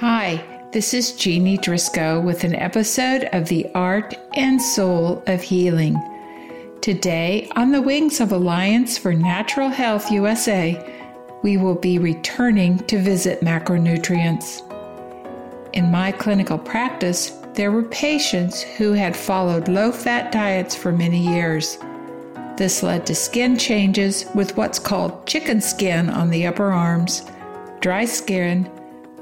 Hi, 0.00 0.44
this 0.72 0.92
is 0.92 1.12
Jeannie 1.12 1.56
Driscoll 1.56 2.20
with 2.20 2.44
an 2.44 2.54
episode 2.54 3.30
of 3.32 3.48
The 3.48 3.66
Art 3.74 4.14
and 4.34 4.60
Soul 4.60 5.22
of 5.26 5.40
Healing. 5.40 5.96
Today, 6.82 7.48
on 7.56 7.72
the 7.72 7.80
wings 7.80 8.20
of 8.20 8.30
Alliance 8.30 8.98
for 8.98 9.14
Natural 9.14 9.70
Health 9.70 10.10
USA, 10.10 10.76
we 11.42 11.56
will 11.56 11.76
be 11.76 11.98
returning 11.98 12.76
to 12.80 12.98
visit 12.98 13.40
macronutrients. 13.40 14.60
In 15.72 15.90
my 15.90 16.12
clinical 16.12 16.58
practice, 16.58 17.30
there 17.54 17.72
were 17.72 17.84
patients 17.84 18.60
who 18.60 18.92
had 18.92 19.16
followed 19.16 19.66
low 19.66 19.90
fat 19.90 20.30
diets 20.30 20.74
for 20.76 20.92
many 20.92 21.26
years. 21.26 21.78
This 22.58 22.82
led 22.82 23.06
to 23.06 23.14
skin 23.14 23.56
changes 23.56 24.26
with 24.34 24.58
what's 24.58 24.78
called 24.78 25.26
chicken 25.26 25.62
skin 25.62 26.10
on 26.10 26.28
the 26.28 26.46
upper 26.46 26.70
arms, 26.70 27.22
dry 27.80 28.04
skin, 28.04 28.70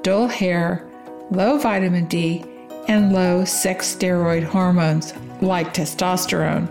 dull 0.05 0.29
hair, 0.29 0.87
low 1.31 1.59
vitamin 1.59 2.05
D, 2.05 2.45
and 2.89 3.13
low 3.13 3.43
sex 3.45 3.97
steroid 3.97 4.45
hormones 4.45 5.15
like 5.41 5.73
testosterone. 5.73 6.69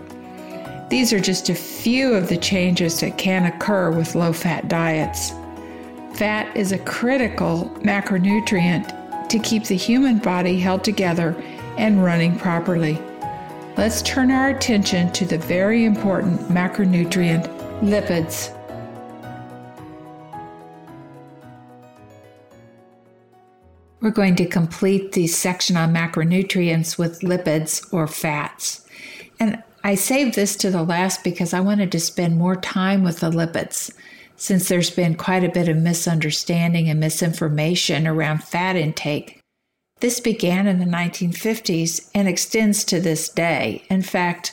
These 0.88 1.12
are 1.12 1.18
just 1.18 1.48
a 1.48 1.54
few 1.54 2.14
of 2.14 2.28
the 2.28 2.36
changes 2.36 3.00
that 3.00 3.18
can 3.18 3.46
occur 3.46 3.90
with 3.90 4.14
low 4.14 4.32
fat 4.32 4.68
diets. 4.68 5.32
Fat 6.14 6.56
is 6.56 6.70
a 6.70 6.78
critical 6.78 7.72
macronutrient 7.80 9.28
to 9.28 9.38
keep 9.40 9.64
the 9.64 9.76
human 9.76 10.18
body 10.18 10.60
held 10.60 10.84
together 10.84 11.34
and 11.76 12.04
running 12.04 12.38
properly. 12.38 13.00
Let's 13.76 14.00
turn 14.02 14.30
our 14.30 14.50
attention 14.50 15.10
to 15.12 15.26
the 15.26 15.38
very 15.38 15.84
important 15.84 16.40
macronutrient 16.42 17.48
lipids. 17.80 18.54
We're 24.04 24.10
going 24.10 24.36
to 24.36 24.44
complete 24.44 25.12
the 25.12 25.26
section 25.26 25.78
on 25.78 25.94
macronutrients 25.94 26.98
with 26.98 27.20
lipids 27.20 27.90
or 27.90 28.06
fats. 28.06 28.86
And 29.40 29.62
I 29.82 29.94
saved 29.94 30.34
this 30.34 30.56
to 30.56 30.70
the 30.70 30.82
last 30.82 31.24
because 31.24 31.54
I 31.54 31.60
wanted 31.60 31.90
to 31.92 31.98
spend 31.98 32.36
more 32.36 32.54
time 32.54 33.02
with 33.02 33.20
the 33.20 33.30
lipids, 33.30 33.90
since 34.36 34.68
there's 34.68 34.90
been 34.90 35.14
quite 35.14 35.42
a 35.42 35.48
bit 35.48 35.70
of 35.70 35.78
misunderstanding 35.78 36.90
and 36.90 37.00
misinformation 37.00 38.06
around 38.06 38.44
fat 38.44 38.76
intake. 38.76 39.40
This 40.00 40.20
began 40.20 40.66
in 40.66 40.80
the 40.80 40.84
1950s 40.84 42.10
and 42.14 42.28
extends 42.28 42.84
to 42.84 43.00
this 43.00 43.30
day. 43.30 43.84
In 43.88 44.02
fact, 44.02 44.52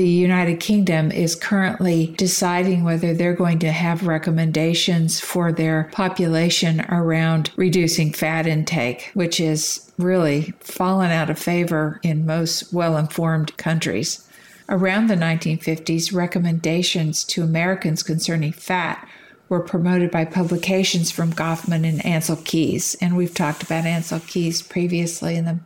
the 0.00 0.08
United 0.08 0.60
Kingdom 0.60 1.12
is 1.12 1.34
currently 1.34 2.14
deciding 2.16 2.84
whether 2.84 3.12
they're 3.12 3.34
going 3.34 3.58
to 3.58 3.70
have 3.70 4.06
recommendations 4.06 5.20
for 5.20 5.52
their 5.52 5.90
population 5.92 6.80
around 6.88 7.50
reducing 7.56 8.10
fat 8.10 8.46
intake, 8.46 9.10
which 9.12 9.38
is 9.38 9.92
really 9.98 10.54
fallen 10.60 11.10
out 11.10 11.28
of 11.28 11.38
favor 11.38 12.00
in 12.02 12.24
most 12.24 12.72
well 12.72 12.96
informed 12.96 13.54
countries. 13.58 14.26
Around 14.70 15.08
the 15.08 15.16
1950s, 15.16 16.14
recommendations 16.14 17.22
to 17.24 17.42
Americans 17.42 18.02
concerning 18.02 18.52
fat 18.52 19.06
were 19.50 19.60
promoted 19.60 20.10
by 20.10 20.24
publications 20.24 21.10
from 21.10 21.34
Gofman 21.34 21.86
and 21.86 22.00
Ancel 22.00 22.42
Keys, 22.42 22.96
and 23.02 23.18
we've 23.18 23.34
talked 23.34 23.62
about 23.62 23.84
Ancel 23.84 24.26
Keys 24.26 24.62
previously 24.62 25.36
in 25.36 25.44
the 25.44 25.58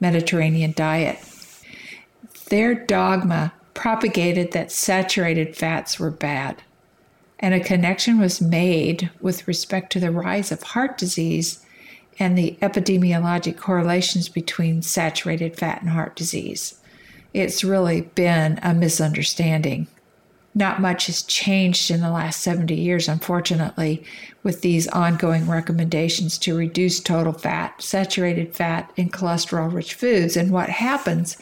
Mediterranean 0.00 0.72
diet. 0.74 1.18
Their 2.48 2.74
dogma 2.74 3.52
propagated 3.74 4.52
that 4.52 4.72
saturated 4.72 5.56
fats 5.56 5.98
were 5.98 6.10
bad. 6.10 6.62
And 7.38 7.52
a 7.52 7.60
connection 7.60 8.18
was 8.18 8.40
made 8.40 9.10
with 9.20 9.46
respect 9.46 9.92
to 9.92 10.00
the 10.00 10.10
rise 10.10 10.50
of 10.50 10.62
heart 10.62 10.96
disease 10.96 11.64
and 12.18 12.38
the 12.38 12.56
epidemiologic 12.62 13.56
correlations 13.56 14.28
between 14.28 14.82
saturated 14.82 15.56
fat 15.56 15.82
and 15.82 15.90
heart 15.90 16.16
disease. 16.16 16.80
It's 17.32 17.64
really 17.64 18.02
been 18.02 18.60
a 18.62 18.72
misunderstanding. 18.72 19.88
Not 20.54 20.80
much 20.80 21.06
has 21.06 21.22
changed 21.22 21.90
in 21.90 22.00
the 22.00 22.10
last 22.10 22.40
70 22.40 22.76
years, 22.76 23.08
unfortunately, 23.08 24.04
with 24.44 24.60
these 24.60 24.86
ongoing 24.88 25.48
recommendations 25.48 26.38
to 26.38 26.56
reduce 26.56 27.00
total 27.00 27.32
fat, 27.32 27.82
saturated 27.82 28.54
fat, 28.54 28.92
and 28.96 29.12
cholesterol 29.12 29.72
rich 29.72 29.94
foods. 29.94 30.36
And 30.36 30.52
what 30.52 30.68
happens 30.68 31.36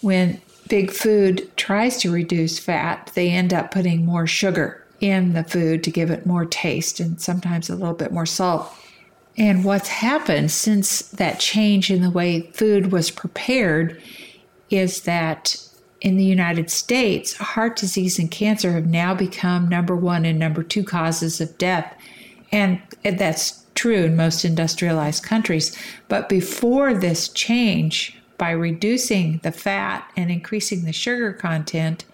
when 0.00 0.40
big 0.68 0.90
food 0.90 1.50
tries 1.56 1.98
to 1.98 2.10
reduce 2.10 2.58
fat, 2.58 3.10
they 3.14 3.30
end 3.30 3.52
up 3.52 3.70
putting 3.70 4.04
more 4.04 4.26
sugar 4.26 4.84
in 5.00 5.32
the 5.32 5.44
food 5.44 5.82
to 5.84 5.90
give 5.90 6.10
it 6.10 6.26
more 6.26 6.44
taste 6.44 7.00
and 7.00 7.20
sometimes 7.20 7.68
a 7.68 7.76
little 7.76 7.94
bit 7.94 8.12
more 8.12 8.26
salt. 8.26 8.72
And 9.36 9.64
what's 9.64 9.88
happened 9.88 10.50
since 10.50 11.00
that 11.08 11.40
change 11.40 11.90
in 11.90 12.02
the 12.02 12.10
way 12.10 12.50
food 12.52 12.92
was 12.92 13.10
prepared 13.10 14.00
is 14.70 15.02
that 15.02 15.56
in 16.00 16.16
the 16.16 16.24
United 16.24 16.70
States, 16.70 17.34
heart 17.34 17.76
disease 17.76 18.18
and 18.18 18.30
cancer 18.30 18.72
have 18.72 18.86
now 18.86 19.14
become 19.14 19.68
number 19.68 19.96
one 19.96 20.24
and 20.24 20.38
number 20.38 20.62
two 20.62 20.84
causes 20.84 21.40
of 21.40 21.56
death. 21.58 21.96
And 22.50 22.80
that's 23.02 23.64
true 23.74 24.04
in 24.04 24.16
most 24.16 24.44
industrialized 24.44 25.22
countries. 25.22 25.76
But 26.08 26.28
before 26.28 26.92
this 26.92 27.28
change, 27.28 28.18
by 28.42 28.50
reducing 28.50 29.38
the 29.44 29.52
fat 29.52 30.10
and 30.16 30.28
increasing 30.28 30.84
the 30.84 30.92
sugar 30.92 31.32
content, 31.32 32.04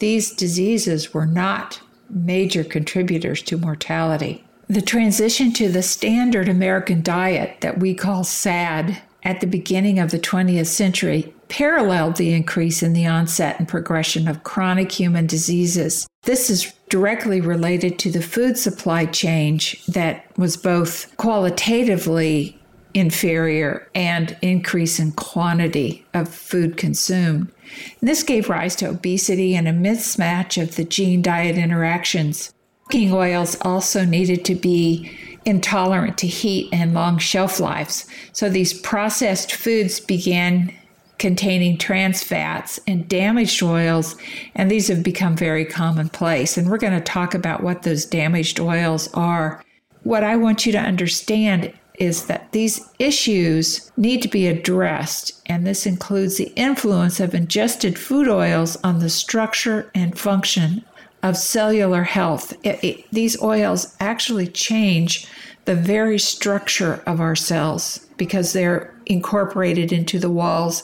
these 0.00 0.32
diseases 0.32 1.14
were 1.14 1.26
not 1.26 1.80
major 2.08 2.64
contributors 2.64 3.40
to 3.40 3.56
mortality. 3.56 4.42
The 4.66 4.82
transition 4.82 5.52
to 5.52 5.68
the 5.68 5.84
standard 5.84 6.48
American 6.48 7.04
diet 7.04 7.60
that 7.60 7.78
we 7.78 7.94
call 7.94 8.24
SAD 8.24 9.00
at 9.22 9.40
the 9.40 9.46
beginning 9.46 10.00
of 10.00 10.10
the 10.10 10.18
20th 10.18 10.66
century 10.66 11.32
paralleled 11.48 12.16
the 12.16 12.32
increase 12.32 12.82
in 12.82 12.92
the 12.92 13.06
onset 13.06 13.60
and 13.60 13.68
progression 13.68 14.26
of 14.26 14.42
chronic 14.42 14.90
human 14.90 15.28
diseases. 15.28 16.08
This 16.22 16.50
is 16.50 16.74
directly 16.88 17.40
related 17.40 17.96
to 18.00 18.10
the 18.10 18.22
food 18.22 18.58
supply 18.58 19.06
change 19.06 19.86
that 19.86 20.36
was 20.36 20.56
both 20.56 21.16
qualitatively 21.16 22.59
inferior 22.94 23.88
and 23.94 24.36
increase 24.42 24.98
in 24.98 25.12
quantity 25.12 26.04
of 26.14 26.28
food 26.28 26.76
consumed. 26.76 27.52
And 28.00 28.08
this 28.08 28.22
gave 28.22 28.48
rise 28.48 28.76
to 28.76 28.88
obesity 28.88 29.54
and 29.54 29.68
a 29.68 29.72
mismatch 29.72 30.60
of 30.60 30.76
the 30.76 30.84
gene 30.84 31.22
diet 31.22 31.56
interactions. 31.56 32.52
Cooking 32.84 33.12
oils 33.12 33.56
also 33.62 34.04
needed 34.04 34.44
to 34.46 34.54
be 34.54 35.10
intolerant 35.44 36.18
to 36.18 36.26
heat 36.26 36.68
and 36.72 36.92
long 36.92 37.18
shelf 37.18 37.60
lives. 37.60 38.06
So 38.32 38.48
these 38.48 38.78
processed 38.78 39.54
foods 39.54 40.00
began 40.00 40.74
containing 41.18 41.76
trans 41.76 42.22
fats 42.22 42.80
and 42.86 43.06
damaged 43.06 43.62
oils, 43.62 44.16
and 44.54 44.70
these 44.70 44.88
have 44.88 45.02
become 45.02 45.36
very 45.36 45.64
commonplace. 45.64 46.56
And 46.56 46.68
we're 46.68 46.78
going 46.78 46.94
to 46.94 47.00
talk 47.00 47.34
about 47.34 47.62
what 47.62 47.82
those 47.82 48.06
damaged 48.06 48.58
oils 48.58 49.12
are. 49.12 49.62
What 50.02 50.24
I 50.24 50.36
want 50.36 50.64
you 50.64 50.72
to 50.72 50.78
understand 50.78 51.72
is 52.00 52.26
that 52.26 52.50
these 52.50 52.88
issues 52.98 53.92
need 53.96 54.22
to 54.22 54.28
be 54.28 54.48
addressed, 54.48 55.40
and 55.46 55.66
this 55.66 55.86
includes 55.86 56.38
the 56.38 56.52
influence 56.56 57.20
of 57.20 57.34
ingested 57.34 57.98
food 57.98 58.26
oils 58.26 58.76
on 58.82 58.98
the 58.98 59.10
structure 59.10 59.90
and 59.94 60.18
function 60.18 60.82
of 61.22 61.36
cellular 61.36 62.02
health. 62.02 62.54
It, 62.64 62.82
it, 62.82 63.10
these 63.12 63.40
oils 63.42 63.94
actually 64.00 64.48
change 64.48 65.28
the 65.66 65.76
very 65.76 66.18
structure 66.18 67.02
of 67.06 67.20
our 67.20 67.36
cells 67.36 68.06
because 68.16 68.54
they're 68.54 68.94
incorporated 69.04 69.92
into 69.92 70.18
the 70.18 70.30
walls 70.30 70.82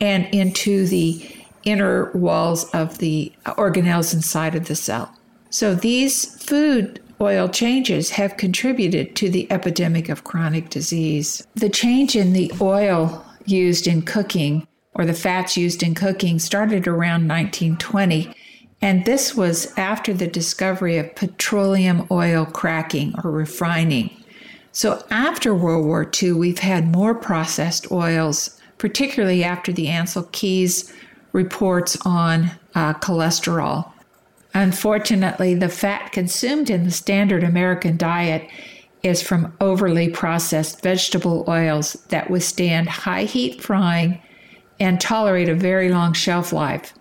and 0.00 0.26
into 0.34 0.86
the 0.88 1.24
inner 1.62 2.10
walls 2.12 2.68
of 2.70 2.98
the 2.98 3.32
organelles 3.44 4.12
inside 4.12 4.56
of 4.56 4.66
the 4.66 4.74
cell. 4.74 5.14
So 5.50 5.74
these 5.74 6.42
food 6.44 7.00
oil 7.20 7.48
changes 7.48 8.10
have 8.10 8.36
contributed 8.36 9.16
to 9.16 9.30
the 9.30 9.50
epidemic 9.50 10.08
of 10.08 10.24
chronic 10.24 10.70
disease. 10.70 11.46
The 11.54 11.68
change 11.68 12.16
in 12.16 12.32
the 12.32 12.52
oil 12.60 13.24
used 13.46 13.86
in 13.86 14.02
cooking 14.02 14.66
or 14.94 15.04
the 15.04 15.14
fats 15.14 15.56
used 15.56 15.82
in 15.82 15.94
cooking 15.94 16.38
started 16.38 16.88
around 16.88 17.28
1920. 17.28 18.34
And 18.80 19.04
this 19.04 19.34
was 19.34 19.72
after 19.78 20.12
the 20.12 20.26
discovery 20.26 20.96
of 20.98 21.14
petroleum 21.14 22.06
oil 22.10 22.46
cracking 22.46 23.14
or 23.22 23.30
refining. 23.30 24.10
So, 24.72 25.02
after 25.10 25.54
World 25.54 25.86
War 25.86 26.10
II, 26.22 26.32
we've 26.32 26.58
had 26.58 26.92
more 26.92 27.14
processed 27.14 27.90
oils, 27.90 28.60
particularly 28.76 29.42
after 29.42 29.72
the 29.72 29.86
Ancel 29.86 30.30
Keys 30.32 30.92
reports 31.32 31.96
on 32.04 32.50
uh, 32.74 32.94
cholesterol. 32.94 33.90
Unfortunately, 34.56 35.52
the 35.52 35.68
fat 35.68 36.12
consumed 36.12 36.70
in 36.70 36.84
the 36.84 36.90
standard 36.90 37.44
American 37.44 37.98
diet 37.98 38.48
is 39.02 39.20
from 39.20 39.52
overly 39.60 40.08
processed 40.08 40.82
vegetable 40.82 41.44
oils 41.46 41.92
that 42.08 42.30
withstand 42.30 42.88
high 42.88 43.24
heat 43.24 43.60
frying 43.60 44.18
and 44.80 44.98
tolerate 44.98 45.50
a 45.50 45.54
very 45.54 45.90
long 45.90 46.14
shelf 46.14 46.54
life. 46.54 46.94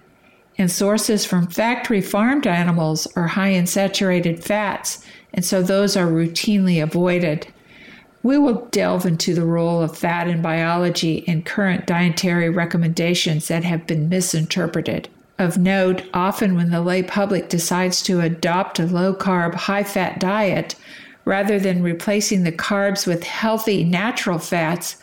And 0.57 0.69
sources 0.69 1.23
from 1.23 1.47
factory 1.47 2.01
farmed 2.01 2.45
animals 2.45 3.07
are 3.15 3.27
high 3.27 3.51
in 3.51 3.67
saturated 3.67 4.43
fats, 4.43 5.05
and 5.33 5.45
so 5.45 5.61
those 5.61 5.95
are 5.95 6.07
routinely 6.07 6.83
avoided. 6.83 7.47
We 8.21 8.37
will 8.37 8.65
delve 8.71 9.05
into 9.05 9.33
the 9.33 9.45
role 9.45 9.81
of 9.81 9.97
fat 9.97 10.27
in 10.27 10.41
biology 10.41 11.23
and 11.25 11.45
current 11.45 11.87
dietary 11.87 12.49
recommendations 12.49 13.47
that 13.47 13.63
have 13.63 13.87
been 13.87 14.09
misinterpreted. 14.09 15.07
Of 15.37 15.57
note, 15.57 16.03
often 16.13 16.55
when 16.55 16.71
the 16.71 16.81
lay 16.81 17.03
public 17.03 17.49
decides 17.49 18.01
to 18.03 18.21
adopt 18.21 18.79
a 18.79 18.85
low 18.85 19.13
carb, 19.13 19.53
high 19.53 19.83
fat 19.83 20.19
diet, 20.19 20.75
rather 21.25 21.59
than 21.59 21.83
replacing 21.83 22.43
the 22.43 22.51
carbs 22.51 23.05
with 23.05 23.23
healthy 23.23 23.83
natural 23.83 24.39
fats, 24.39 24.97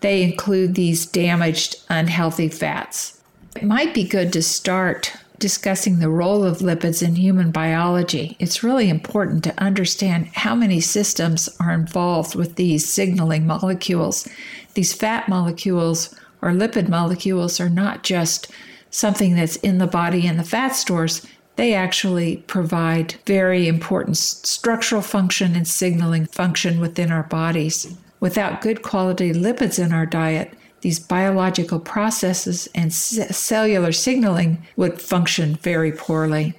they 0.00 0.22
include 0.22 0.74
these 0.74 1.06
damaged, 1.06 1.82
unhealthy 1.88 2.48
fats. 2.48 3.20
It 3.56 3.64
might 3.64 3.92
be 3.94 4.04
good 4.04 4.32
to 4.34 4.42
start 4.42 5.12
discussing 5.42 5.98
the 5.98 6.08
role 6.08 6.44
of 6.44 6.58
lipids 6.58 7.02
in 7.02 7.16
human 7.16 7.50
biology, 7.50 8.36
it's 8.38 8.62
really 8.62 8.88
important 8.88 9.42
to 9.42 9.60
understand 9.60 10.28
how 10.34 10.54
many 10.54 10.78
systems 10.78 11.48
are 11.58 11.72
involved 11.72 12.36
with 12.36 12.54
these 12.54 12.88
signaling 12.88 13.44
molecules. 13.44 14.28
These 14.74 14.92
fat 14.92 15.28
molecules 15.28 16.14
or 16.40 16.50
lipid 16.50 16.88
molecules 16.88 17.58
are 17.58 17.68
not 17.68 18.04
just 18.04 18.52
something 18.92 19.34
that's 19.34 19.56
in 19.56 19.78
the 19.78 19.86
body 19.88 20.26
and 20.28 20.38
the 20.38 20.44
fat 20.44 20.76
stores, 20.76 21.26
they 21.56 21.74
actually 21.74 22.36
provide 22.46 23.16
very 23.26 23.66
important 23.66 24.16
structural 24.16 25.02
function 25.02 25.56
and 25.56 25.66
signaling 25.66 26.26
function 26.26 26.78
within 26.78 27.10
our 27.10 27.24
bodies. 27.24 27.92
Without 28.20 28.62
good 28.62 28.82
quality 28.82 29.32
lipids 29.32 29.82
in 29.82 29.92
our 29.92 30.06
diet, 30.06 30.54
these 30.82 31.00
biological 31.00 31.80
processes 31.80 32.68
and 32.74 32.92
cellular 32.92 33.92
signaling 33.92 34.64
would 34.76 35.00
function 35.00 35.56
very 35.56 35.92
poorly. 35.92 36.54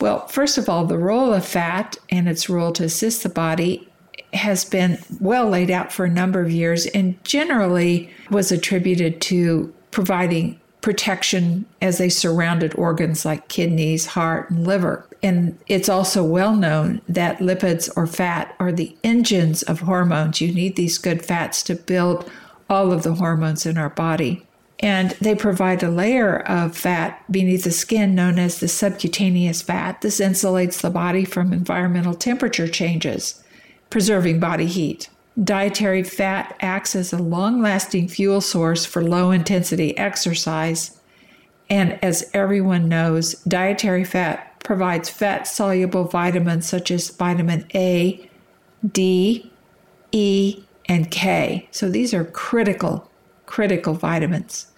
Well, 0.00 0.26
first 0.28 0.58
of 0.58 0.68
all, 0.68 0.84
the 0.84 0.98
role 0.98 1.32
of 1.32 1.44
fat 1.44 1.96
and 2.10 2.28
its 2.28 2.48
role 2.48 2.72
to 2.72 2.84
assist 2.84 3.22
the 3.22 3.28
body 3.28 3.88
has 4.32 4.64
been 4.64 4.98
well 5.20 5.48
laid 5.48 5.70
out 5.70 5.92
for 5.92 6.04
a 6.04 6.10
number 6.10 6.40
of 6.40 6.50
years 6.50 6.86
and 6.86 7.22
generally 7.24 8.10
was 8.30 8.52
attributed 8.52 9.20
to 9.22 9.72
providing 9.90 10.60
protection 10.86 11.66
as 11.82 11.98
they 11.98 12.08
surrounded 12.08 12.72
organs 12.76 13.24
like 13.24 13.48
kidneys, 13.48 14.06
heart, 14.06 14.48
and 14.50 14.64
liver. 14.64 15.04
And 15.20 15.58
it's 15.66 15.88
also 15.88 16.22
well 16.22 16.54
known 16.54 17.00
that 17.08 17.38
lipids 17.38 17.90
or 17.96 18.06
fat 18.06 18.54
are 18.60 18.70
the 18.70 18.96
engines 19.02 19.64
of 19.64 19.80
hormones. 19.80 20.40
You 20.40 20.54
need 20.54 20.76
these 20.76 20.98
good 20.98 21.24
fats 21.24 21.64
to 21.64 21.74
build 21.74 22.30
all 22.70 22.92
of 22.92 23.02
the 23.02 23.14
hormones 23.14 23.66
in 23.66 23.76
our 23.76 23.90
body. 23.90 24.46
And 24.78 25.10
they 25.20 25.34
provide 25.34 25.82
a 25.82 25.90
layer 25.90 26.38
of 26.42 26.76
fat 26.76 27.20
beneath 27.32 27.64
the 27.64 27.72
skin 27.72 28.14
known 28.14 28.38
as 28.38 28.60
the 28.60 28.68
subcutaneous 28.68 29.62
fat. 29.62 30.02
This 30.02 30.20
insulates 30.20 30.82
the 30.82 30.90
body 30.90 31.24
from 31.24 31.52
environmental 31.52 32.14
temperature 32.14 32.68
changes, 32.68 33.42
preserving 33.90 34.38
body 34.38 34.66
heat. 34.66 35.08
Dietary 35.42 36.02
fat 36.02 36.56
acts 36.60 36.96
as 36.96 37.12
a 37.12 37.18
long 37.18 37.60
lasting 37.60 38.08
fuel 38.08 38.40
source 38.40 38.86
for 38.86 39.02
low 39.02 39.30
intensity 39.30 39.96
exercise. 39.98 40.98
And 41.68 41.98
as 42.02 42.30
everyone 42.32 42.88
knows, 42.88 43.34
dietary 43.42 44.04
fat 44.04 44.58
provides 44.64 45.10
fat 45.10 45.46
soluble 45.46 46.04
vitamins 46.04 46.66
such 46.66 46.90
as 46.90 47.10
vitamin 47.10 47.66
A, 47.74 48.28
D, 48.92 49.50
E, 50.12 50.64
and 50.86 51.10
K. 51.10 51.68
So 51.70 51.90
these 51.90 52.14
are 52.14 52.24
critical, 52.24 53.10
critical 53.44 53.94
vitamins. 53.94 54.68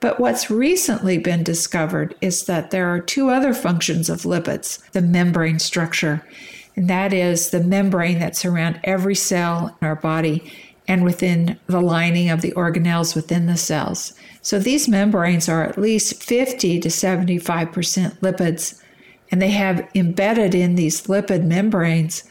But 0.00 0.20
what's 0.20 0.50
recently 0.50 1.18
been 1.18 1.42
discovered 1.42 2.14
is 2.20 2.44
that 2.44 2.70
there 2.70 2.88
are 2.88 3.00
two 3.00 3.30
other 3.30 3.54
functions 3.54 4.10
of 4.10 4.22
lipids 4.22 4.78
the 4.90 5.00
membrane 5.00 5.58
structure, 5.58 6.24
and 6.76 6.90
that 6.90 7.12
is 7.12 7.50
the 7.50 7.62
membrane 7.62 8.18
that's 8.18 8.44
around 8.44 8.80
every 8.84 9.14
cell 9.14 9.76
in 9.80 9.86
our 9.86 9.96
body 9.96 10.52
and 10.86 11.04
within 11.04 11.58
the 11.66 11.80
lining 11.80 12.28
of 12.28 12.40
the 12.40 12.52
organelles 12.52 13.14
within 13.14 13.46
the 13.46 13.56
cells. 13.56 14.12
So 14.42 14.58
these 14.58 14.88
membranes 14.88 15.48
are 15.48 15.64
at 15.64 15.78
least 15.78 16.22
50 16.22 16.80
to 16.80 16.88
75% 16.88 18.18
lipids, 18.18 18.82
and 19.30 19.40
they 19.40 19.50
have 19.50 19.88
embedded 19.94 20.54
in 20.54 20.74
these 20.74 21.06
lipid 21.06 21.44
membranes 21.44 22.24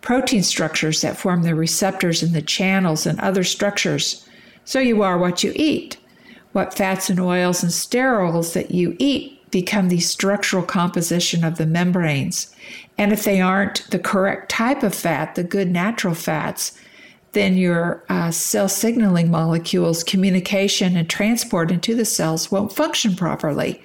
protein 0.00 0.42
structures 0.42 1.00
that 1.00 1.16
form 1.16 1.42
the 1.42 1.54
receptors 1.54 2.22
and 2.22 2.34
the 2.34 2.40
channels 2.40 3.04
and 3.04 3.18
other 3.20 3.44
structures. 3.44 4.26
So 4.64 4.78
you 4.78 5.02
are 5.02 5.18
what 5.18 5.42
you 5.42 5.52
eat. 5.56 5.98
What 6.52 6.74
fats 6.74 7.10
and 7.10 7.20
oils 7.20 7.62
and 7.62 7.72
sterols 7.72 8.54
that 8.54 8.70
you 8.70 8.96
eat 8.98 9.37
become 9.50 9.88
the 9.88 10.00
structural 10.00 10.62
composition 10.62 11.44
of 11.44 11.56
the 11.56 11.66
membranes. 11.66 12.54
And 12.96 13.12
if 13.12 13.24
they 13.24 13.40
aren't 13.40 13.88
the 13.90 13.98
correct 13.98 14.50
type 14.50 14.82
of 14.82 14.94
fat, 14.94 15.34
the 15.34 15.44
good 15.44 15.70
natural 15.70 16.14
fats, 16.14 16.78
then 17.32 17.56
your 17.56 18.02
uh, 18.08 18.30
cell 18.30 18.68
signaling 18.68 19.30
molecules, 19.30 20.02
communication, 20.02 20.96
and 20.96 21.08
transport 21.08 21.70
into 21.70 21.94
the 21.94 22.04
cells 22.04 22.50
won't 22.50 22.72
function 22.72 23.14
properly. 23.14 23.82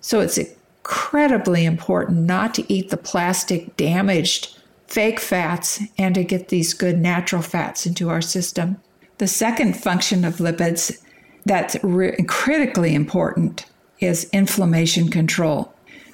So 0.00 0.20
it's 0.20 0.38
incredibly 0.38 1.64
important 1.64 2.18
not 2.20 2.54
to 2.54 2.72
eat 2.72 2.90
the 2.90 2.96
plastic 2.96 3.76
damaged 3.76 4.58
fake 4.86 5.18
fats 5.18 5.80
and 5.98 6.14
to 6.14 6.22
get 6.22 6.48
these 6.48 6.74
good 6.74 6.98
natural 6.98 7.42
fats 7.42 7.86
into 7.86 8.10
our 8.10 8.20
system. 8.20 8.76
The 9.18 9.26
second 9.26 9.76
function 9.76 10.24
of 10.24 10.36
lipids 10.36 11.00
that's 11.46 11.76
re- 11.82 12.16
critically 12.28 12.94
important 12.94 13.66
is 14.04 14.28
inflammation 14.32 15.08
control. 15.08 15.72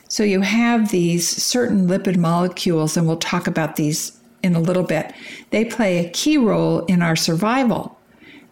So 0.09 0.23
you 0.23 0.41
have 0.41 0.91
these 0.91 1.29
certain 1.29 1.87
lipid 1.87 2.17
molecules, 2.17 2.97
and 2.97 3.07
we'll 3.07 3.17
talk 3.17 3.47
about 3.47 3.77
these 3.77 4.19
in 4.43 4.55
a 4.55 4.61
little 4.61 4.83
bit. 4.83 5.13
They 5.51 5.65
play 5.65 5.99
a 5.99 6.11
key 6.11 6.37
role 6.37 6.85
in 6.87 7.03
our 7.03 7.17
survival. 7.17 7.99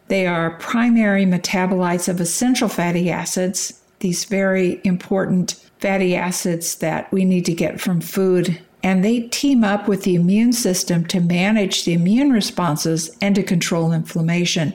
They 0.08 0.26
are 0.26 0.58
primary 0.58 1.24
metabolites 1.26 2.08
of 2.08 2.20
essential 2.20 2.68
fatty 2.68 3.10
acids, 3.10 3.80
these 4.00 4.24
very 4.24 4.80
important 4.84 5.52
fatty 5.80 6.14
acids 6.14 6.76
that 6.76 7.10
we 7.12 7.24
need 7.24 7.44
to 7.46 7.54
get 7.54 7.80
from 7.80 8.00
food 8.00 8.60
and 8.82 9.04
they 9.04 9.20
team 9.20 9.64
up 9.64 9.88
with 9.88 10.04
the 10.04 10.14
immune 10.14 10.52
system 10.52 11.04
to 11.06 11.20
manage 11.20 11.84
the 11.84 11.94
immune 11.94 12.30
responses 12.30 13.10
and 13.20 13.34
to 13.34 13.42
control 13.42 13.92
inflammation. 13.92 14.72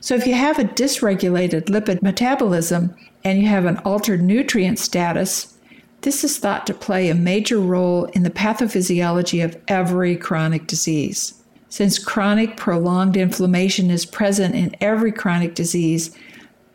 So, 0.00 0.14
if 0.14 0.26
you 0.26 0.34
have 0.34 0.58
a 0.58 0.64
dysregulated 0.64 1.64
lipid 1.66 2.02
metabolism 2.02 2.94
and 3.24 3.40
you 3.40 3.46
have 3.48 3.64
an 3.64 3.78
altered 3.78 4.22
nutrient 4.22 4.78
status, 4.78 5.56
this 6.02 6.24
is 6.24 6.38
thought 6.38 6.66
to 6.66 6.74
play 6.74 7.08
a 7.08 7.14
major 7.14 7.58
role 7.58 8.06
in 8.06 8.24
the 8.24 8.30
pathophysiology 8.30 9.44
of 9.44 9.56
every 9.68 10.16
chronic 10.16 10.66
disease. 10.66 11.34
Since 11.68 11.98
chronic 11.98 12.56
prolonged 12.56 13.16
inflammation 13.16 13.90
is 13.90 14.04
present 14.04 14.54
in 14.54 14.76
every 14.80 15.12
chronic 15.12 15.54
disease, 15.54 16.14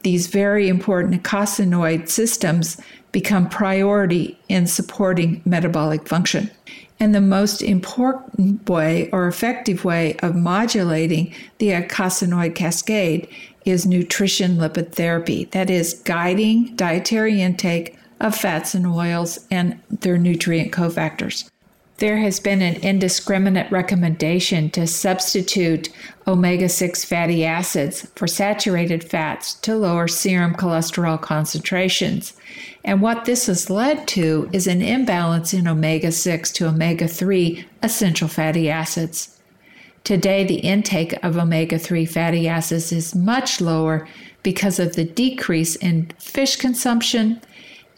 these 0.04 0.28
very 0.28 0.70
important 0.70 1.22
eicosanoid 1.22 2.08
systems 2.08 2.82
become 3.12 3.50
priority 3.50 4.40
in 4.48 4.66
supporting 4.66 5.42
metabolic 5.46 6.08
function. 6.08 6.50
And 7.00 7.14
the 7.14 7.22
most 7.22 7.62
important 7.62 8.68
way 8.68 9.10
or 9.12 9.28
effective 9.28 9.86
way 9.86 10.16
of 10.20 10.36
modulating 10.36 11.34
the 11.60 11.70
eicosanoid 11.70 12.56
cascade 12.56 13.28
is 13.66 13.86
nutrition 13.86 14.58
lipid 14.58 14.94
therapy. 14.94 15.46
That 15.52 15.70
is, 15.70 16.02
guiding 16.06 16.76
dietary 16.76 17.42
intake 17.42 17.98
of 18.20 18.36
fats 18.36 18.74
and 18.74 18.88
oils 18.88 19.46
and 19.52 19.80
their 19.90 20.18
nutrient 20.18 20.72
cofactors 20.72 21.50
there 21.98 22.18
has 22.18 22.40
been 22.40 22.62
an 22.62 22.76
indiscriminate 22.76 23.72
recommendation 23.72 24.70
to 24.70 24.86
substitute 24.86 25.90
omega 26.28 26.70
6 26.70 27.04
fatty 27.06 27.44
acids 27.44 28.08
for 28.16 28.28
saturated 28.28 29.04
fats 29.04 29.56
to 29.56 29.76
lower 29.76 30.08
serum 30.08 30.54
cholesterol 30.54 31.20
concentrations. 31.20 32.34
And 32.84 33.02
what 33.02 33.26
this 33.26 33.48
has 33.48 33.70
led 33.70 34.08
to 34.10 34.48
is 34.54 34.68
an 34.68 34.82
imbalance 34.82 35.54
in 35.54 35.68
omega 35.68 36.12
6 36.12 36.52
to 36.54 36.68
omega 36.68 37.08
3 37.08 37.66
essential 37.82 38.28
fatty 38.28 38.70
acids. 38.70 39.40
Today, 40.04 40.46
the 40.46 40.60
intake 40.60 41.14
of 41.24 41.36
omega 41.36 41.80
3 41.80 42.06
fatty 42.06 42.48
acids 42.48 42.92
is 42.92 43.16
much 43.16 43.60
lower 43.60 44.08
because 44.44 44.80
of 44.80 44.96
the 44.96 45.04
decrease 45.04 45.76
in 45.76 46.12
fish 46.20 46.58
consumption 46.58 47.42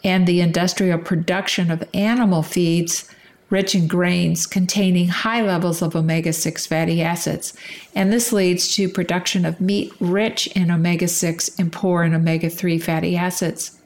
and 0.02 0.26
the 0.26 0.40
industrial 0.40 0.98
production 0.98 1.70
of 1.70 1.86
animal 1.92 2.42
feeds 2.42 3.08
rich 3.50 3.74
in 3.74 3.86
grains 3.86 4.46
containing 4.46 5.08
high 5.08 5.42
levels 5.42 5.82
of 5.82 5.94
omega 5.94 6.32
6 6.32 6.66
fatty 6.66 7.02
acids. 7.02 7.52
And 7.94 8.12
this 8.12 8.32
leads 8.32 8.72
to 8.74 8.88
production 8.88 9.44
of 9.44 9.60
meat 9.60 9.92
rich 10.00 10.46
in 10.48 10.70
omega 10.70 11.08
6 11.08 11.58
and 11.58 11.72
poor 11.72 12.04
in 12.04 12.14
omega 12.14 12.48
3 12.48 12.78
fatty 12.78 13.16
acids. 13.16 13.78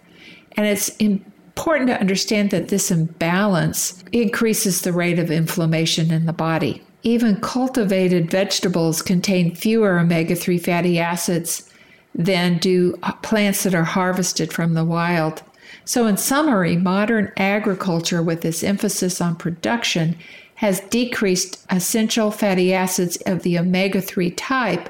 And 0.53 0.67
it's 0.67 0.91
important 0.99 1.89
to 1.89 1.99
understand 1.99 2.51
that 2.51 2.69
this 2.69 2.91
imbalance 2.91 4.05
increases 4.13 4.83
the 4.83 4.93
rate 4.93 5.19
of 5.19 5.31
inflammation 5.31 6.13
in 6.13 6.27
the 6.27 6.33
body. 6.33 6.83
Even 7.03 7.41
cultivated 7.41 8.31
vegetables 8.31 9.03
contain 9.03 9.55
fewer 9.55 9.99
omega 9.99 10.35
3 10.35 10.59
fatty 10.59 10.99
acids 10.99 11.71
than 12.15 12.59
do 12.59 12.97
plants 13.23 13.65
that 13.65 13.75
are 13.75 13.85
harvested 13.85 14.53
from 14.53 14.75
the 14.75 14.85
wild. 14.85 15.43
So, 15.87 16.07
in 16.07 16.17
summary, 16.17 16.77
modern 16.77 17.31
agriculture, 17.37 18.23
with 18.23 18.45
its 18.45 18.65
emphasis 18.65 19.21
on 19.21 19.37
production, 19.37 20.17
has 20.57 20.81
decreased 20.81 21.65
essential 21.71 22.31
fatty 22.31 22.73
acids 22.73 23.17
of 23.27 23.43
the 23.43 23.59
omega 23.59 24.01
3 24.01 24.31
type, 24.31 24.89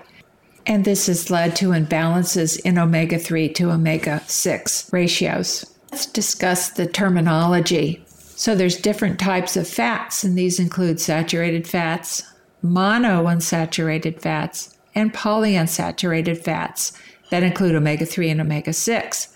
and 0.67 0.85
this 0.85 1.07
has 1.09 1.31
led 1.31 1.57
to 1.57 1.71
imbalances 1.71 2.61
in 2.61 2.79
omega 2.79 3.19
3 3.19 3.49
to 3.55 3.71
omega 3.71 4.23
6 4.27 4.93
ratios. 4.93 5.65
Let's 5.91 6.07
discuss 6.07 6.71
the 6.71 6.87
terminology. 6.87 8.05
So, 8.07 8.55
there's 8.55 8.77
different 8.77 9.19
types 9.19 9.57
of 9.57 9.67
fats, 9.67 10.23
and 10.23 10.39
these 10.39 10.61
include 10.61 11.01
saturated 11.01 11.67
fats, 11.67 12.23
monounsaturated 12.63 14.21
fats, 14.21 14.77
and 14.95 15.13
polyunsaturated 15.13 16.39
fats 16.39 16.93
that 17.31 17.43
include 17.43 17.75
omega 17.75 18.07
3 18.07 18.31
and 18.31 18.41
omega 18.41 18.73
6. 18.73 19.34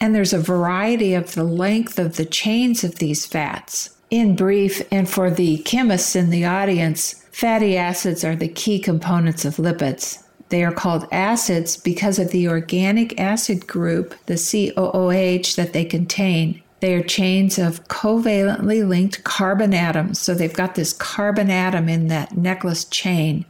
And 0.00 0.14
there's 0.14 0.32
a 0.32 0.38
variety 0.38 1.14
of 1.14 1.34
the 1.34 1.44
length 1.44 1.98
of 1.98 2.16
the 2.16 2.24
chains 2.24 2.84
of 2.84 2.96
these 2.96 3.26
fats. 3.26 3.96
In 4.10 4.36
brief, 4.36 4.82
and 4.90 5.08
for 5.08 5.30
the 5.30 5.58
chemists 5.58 6.16
in 6.16 6.30
the 6.30 6.44
audience, 6.44 7.24
fatty 7.30 7.76
acids 7.76 8.24
are 8.24 8.36
the 8.36 8.48
key 8.48 8.78
components 8.78 9.44
of 9.44 9.56
lipids. 9.56 10.22
They 10.48 10.64
are 10.64 10.72
called 10.72 11.06
acids 11.12 11.76
because 11.76 12.18
of 12.18 12.30
the 12.30 12.48
organic 12.48 13.20
acid 13.20 13.66
group, 13.66 14.14
the 14.26 14.34
COOH, 14.34 15.56
that 15.56 15.72
they 15.72 15.84
contain. 15.84 16.62
They 16.80 16.94
are 16.94 17.02
chains 17.02 17.58
of 17.58 17.86
covalently 17.88 18.86
linked 18.86 19.24
carbon 19.24 19.74
atoms. 19.74 20.18
So 20.18 20.34
they've 20.34 20.52
got 20.52 20.74
this 20.74 20.92
carbon 20.92 21.50
atom 21.50 21.88
in 21.88 22.06
that 22.08 22.36
necklace 22.36 22.84
chain. 22.84 23.44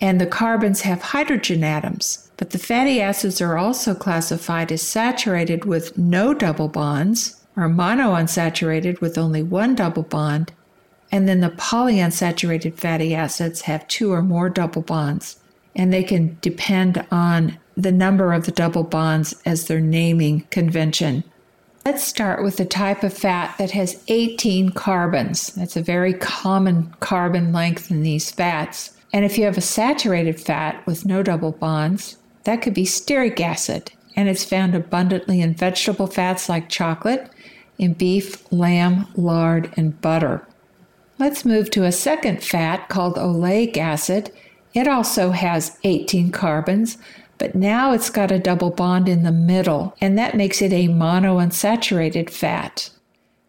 And 0.00 0.20
the 0.20 0.26
carbons 0.26 0.82
have 0.82 1.02
hydrogen 1.02 1.64
atoms. 1.64 2.28
But 2.36 2.50
the 2.50 2.58
fatty 2.58 3.00
acids 3.00 3.40
are 3.40 3.58
also 3.58 3.94
classified 3.94 4.70
as 4.70 4.82
saturated 4.82 5.64
with 5.64 5.98
no 5.98 6.34
double 6.34 6.68
bonds, 6.68 7.36
or 7.56 7.68
monounsaturated 7.68 9.00
with 9.00 9.18
only 9.18 9.42
one 9.42 9.74
double 9.74 10.04
bond. 10.04 10.52
And 11.10 11.28
then 11.28 11.40
the 11.40 11.50
polyunsaturated 11.50 12.74
fatty 12.74 13.14
acids 13.14 13.62
have 13.62 13.88
two 13.88 14.12
or 14.12 14.22
more 14.22 14.48
double 14.48 14.82
bonds. 14.82 15.40
And 15.74 15.92
they 15.92 16.04
can 16.04 16.38
depend 16.40 17.04
on 17.10 17.58
the 17.76 17.92
number 17.92 18.32
of 18.32 18.46
the 18.46 18.52
double 18.52 18.84
bonds 18.84 19.34
as 19.44 19.66
their 19.66 19.80
naming 19.80 20.42
convention. 20.50 21.24
Let's 21.84 22.04
start 22.04 22.42
with 22.42 22.58
the 22.58 22.64
type 22.66 23.02
of 23.02 23.14
fat 23.14 23.56
that 23.58 23.70
has 23.70 24.02
18 24.08 24.70
carbons. 24.70 25.48
That's 25.54 25.76
a 25.76 25.82
very 25.82 26.12
common 26.12 26.94
carbon 27.00 27.52
length 27.52 27.90
in 27.90 28.02
these 28.02 28.30
fats. 28.30 28.97
And 29.12 29.24
if 29.24 29.38
you 29.38 29.44
have 29.44 29.58
a 29.58 29.62
saturated 29.62 30.40
fat 30.40 30.84
with 30.86 31.06
no 31.06 31.22
double 31.22 31.52
bonds, 31.52 32.18
that 32.44 32.62
could 32.62 32.74
be 32.74 32.84
stearic 32.84 33.40
acid, 33.40 33.92
and 34.16 34.28
it's 34.28 34.44
found 34.44 34.74
abundantly 34.74 35.40
in 35.40 35.54
vegetable 35.54 36.06
fats 36.06 36.48
like 36.48 36.68
chocolate, 36.68 37.30
in 37.78 37.94
beef, 37.94 38.50
lamb, 38.52 39.06
lard, 39.16 39.72
and 39.76 40.00
butter. 40.00 40.46
Let's 41.18 41.44
move 41.44 41.70
to 41.70 41.84
a 41.84 41.92
second 41.92 42.42
fat 42.42 42.88
called 42.88 43.16
oleic 43.16 43.76
acid. 43.76 44.32
It 44.74 44.86
also 44.86 45.30
has 45.30 45.78
18 45.84 46.30
carbons, 46.30 46.98
but 47.38 47.54
now 47.54 47.92
it's 47.92 48.10
got 48.10 48.30
a 48.30 48.38
double 48.38 48.70
bond 48.70 49.08
in 49.08 49.22
the 49.22 49.32
middle, 49.32 49.96
and 50.00 50.18
that 50.18 50.36
makes 50.36 50.60
it 50.60 50.72
a 50.72 50.88
monounsaturated 50.88 52.30
fat. 52.30 52.90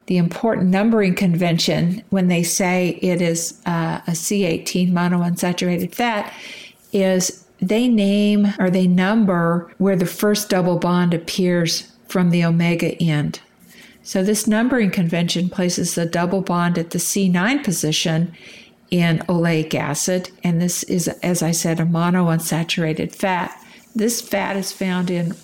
The 0.10 0.18
important 0.18 0.70
numbering 0.70 1.13
convention 1.13 2.04
when 2.10 2.30
they 2.30 2.42
say 2.42 2.98
it 3.04 3.22
is 3.22 3.62
uh, 3.68 4.01
a 4.08 4.13
C18 4.13 4.92
monounsaturated 4.92 5.94
fat 5.94 6.34
is 6.92 7.46
they 7.62 7.88
name 7.88 8.56
or 8.58 8.72
they 8.72 8.88
number 8.88 9.72
where 9.78 9.96
the 9.96 10.08
first 10.08 10.50
double 10.50 10.80
bond 10.80 11.13
appears 11.13 11.96
from 12.08 12.32
the 12.32 12.44
omega 12.44 13.00
end. 13.00 13.39
So 14.01 14.24
this 14.24 14.48
numbering 14.48 14.89
convention 14.89 15.48
places 15.48 15.94
the 15.94 16.08
double 16.08 16.42
bond 16.42 16.80
at 16.80 16.89
the 16.89 16.98
C9 16.98 17.63
position 17.63 18.34
in 18.89 19.20
oleic 19.30 19.75
acid, 19.75 20.32
and 20.44 20.60
this 20.60 20.82
is, 20.86 21.08
as 21.22 21.44
I 21.44 21.51
said, 21.51 21.80
a 21.80 21.86
monounsaturated 21.86 23.13
fat. 23.13 23.56
This 23.94 24.22
fat 24.22 24.58
is 24.58 24.72
found 24.72 25.12
in 25.12 25.36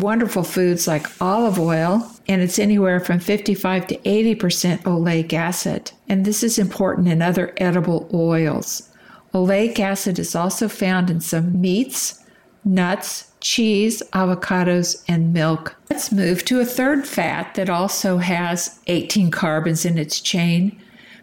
wonderful 0.00 0.42
foods 0.42 0.88
like 0.88 1.06
olive 1.20 1.58
oil, 1.58 2.10
and 2.28 2.42
it's 2.42 2.58
anywhere 2.58 3.00
from 3.00 3.18
55 3.18 3.86
to 3.88 3.96
80% 3.98 4.82
oleic 4.82 5.32
acid. 5.32 5.92
And 6.08 6.24
this 6.24 6.42
is 6.42 6.58
important 6.58 7.08
in 7.08 7.22
other 7.22 7.54
edible 7.58 8.08
oils. 8.12 8.88
Oleic 9.32 9.78
acid 9.78 10.18
is 10.18 10.34
also 10.34 10.68
found 10.68 11.10
in 11.10 11.20
some 11.20 11.60
meats, 11.60 12.24
nuts, 12.64 13.30
cheese, 13.40 14.02
avocados, 14.12 15.02
and 15.06 15.32
milk. 15.32 15.76
Let's 15.88 16.12
move 16.12 16.44
to 16.46 16.60
a 16.60 16.64
third 16.64 17.06
fat 17.06 17.54
that 17.54 17.70
also 17.70 18.18
has 18.18 18.80
18 18.86 19.30
carbons 19.30 19.84
in 19.84 19.98
its 19.98 20.20
chain, 20.20 20.80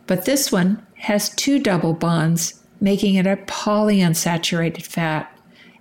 but 0.08 0.26
this 0.26 0.52
one 0.52 0.86
has 0.96 1.30
two 1.36 1.60
double 1.60 1.94
bonds, 1.94 2.64
making 2.80 3.16
it 3.16 3.28
a 3.28 3.36
polyunsaturated 3.36 4.84
fat 4.84 5.32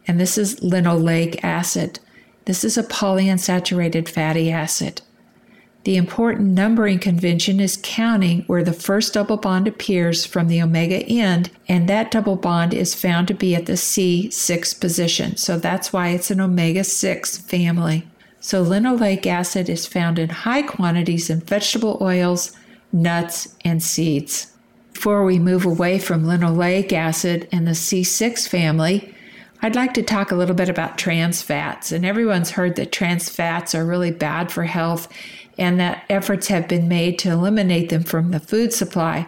and 0.06 0.20
this 0.20 0.38
is 0.38 0.60
linoleic 0.60 1.42
acid. 1.42 1.98
This 2.46 2.64
is 2.64 2.78
a 2.78 2.84
polyunsaturated 2.84 4.08
fatty 4.08 4.52
acid. 4.52 5.02
The 5.82 5.96
important 5.96 6.48
numbering 6.48 7.00
convention 7.00 7.60
is 7.60 7.78
counting 7.82 8.42
where 8.42 8.62
the 8.62 8.72
first 8.72 9.14
double 9.14 9.36
bond 9.36 9.68
appears 9.68 10.24
from 10.24 10.46
the 10.46 10.62
omega 10.62 10.98
end, 11.06 11.50
and 11.68 11.88
that 11.88 12.10
double 12.12 12.36
bond 12.36 12.72
is 12.72 12.94
found 12.94 13.28
to 13.28 13.34
be 13.34 13.54
at 13.54 13.66
the 13.66 13.74
C6 13.74 14.80
position. 14.80 15.36
So 15.36 15.58
that's 15.58 15.92
why 15.92 16.08
it's 16.08 16.30
an 16.30 16.40
omega 16.40 16.84
6 16.84 17.38
family. 17.38 18.06
So 18.40 18.64
linoleic 18.64 19.26
acid 19.26 19.68
is 19.68 19.86
found 19.86 20.18
in 20.18 20.28
high 20.28 20.62
quantities 20.62 21.30
in 21.30 21.40
vegetable 21.40 21.98
oils, 22.00 22.52
nuts, 22.92 23.56
and 23.64 23.82
seeds. 23.82 24.52
Before 24.92 25.24
we 25.24 25.40
move 25.40 25.64
away 25.64 25.98
from 25.98 26.24
linoleic 26.24 26.92
acid 26.92 27.48
and 27.50 27.66
the 27.66 27.72
C6 27.72 28.46
family, 28.48 29.12
I'd 29.66 29.74
like 29.74 29.94
to 29.94 30.02
talk 30.04 30.30
a 30.30 30.36
little 30.36 30.54
bit 30.54 30.68
about 30.68 30.96
trans 30.96 31.42
fats. 31.42 31.90
And 31.90 32.06
everyone's 32.06 32.52
heard 32.52 32.76
that 32.76 32.92
trans 32.92 33.28
fats 33.28 33.74
are 33.74 33.84
really 33.84 34.12
bad 34.12 34.52
for 34.52 34.62
health 34.62 35.08
and 35.58 35.80
that 35.80 36.04
efforts 36.08 36.46
have 36.46 36.68
been 36.68 36.86
made 36.86 37.18
to 37.18 37.32
eliminate 37.32 37.88
them 37.88 38.04
from 38.04 38.30
the 38.30 38.38
food 38.38 38.72
supply. 38.72 39.26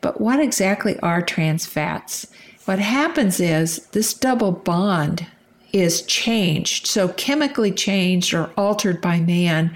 But 0.00 0.20
what 0.20 0.40
exactly 0.40 0.98
are 1.04 1.22
trans 1.22 1.66
fats? 1.66 2.26
What 2.64 2.80
happens 2.80 3.38
is 3.38 3.86
this 3.92 4.12
double 4.12 4.50
bond 4.50 5.24
is 5.72 6.02
changed, 6.02 6.88
so 6.88 7.10
chemically 7.10 7.70
changed 7.70 8.34
or 8.34 8.50
altered 8.56 9.00
by 9.00 9.20
man, 9.20 9.72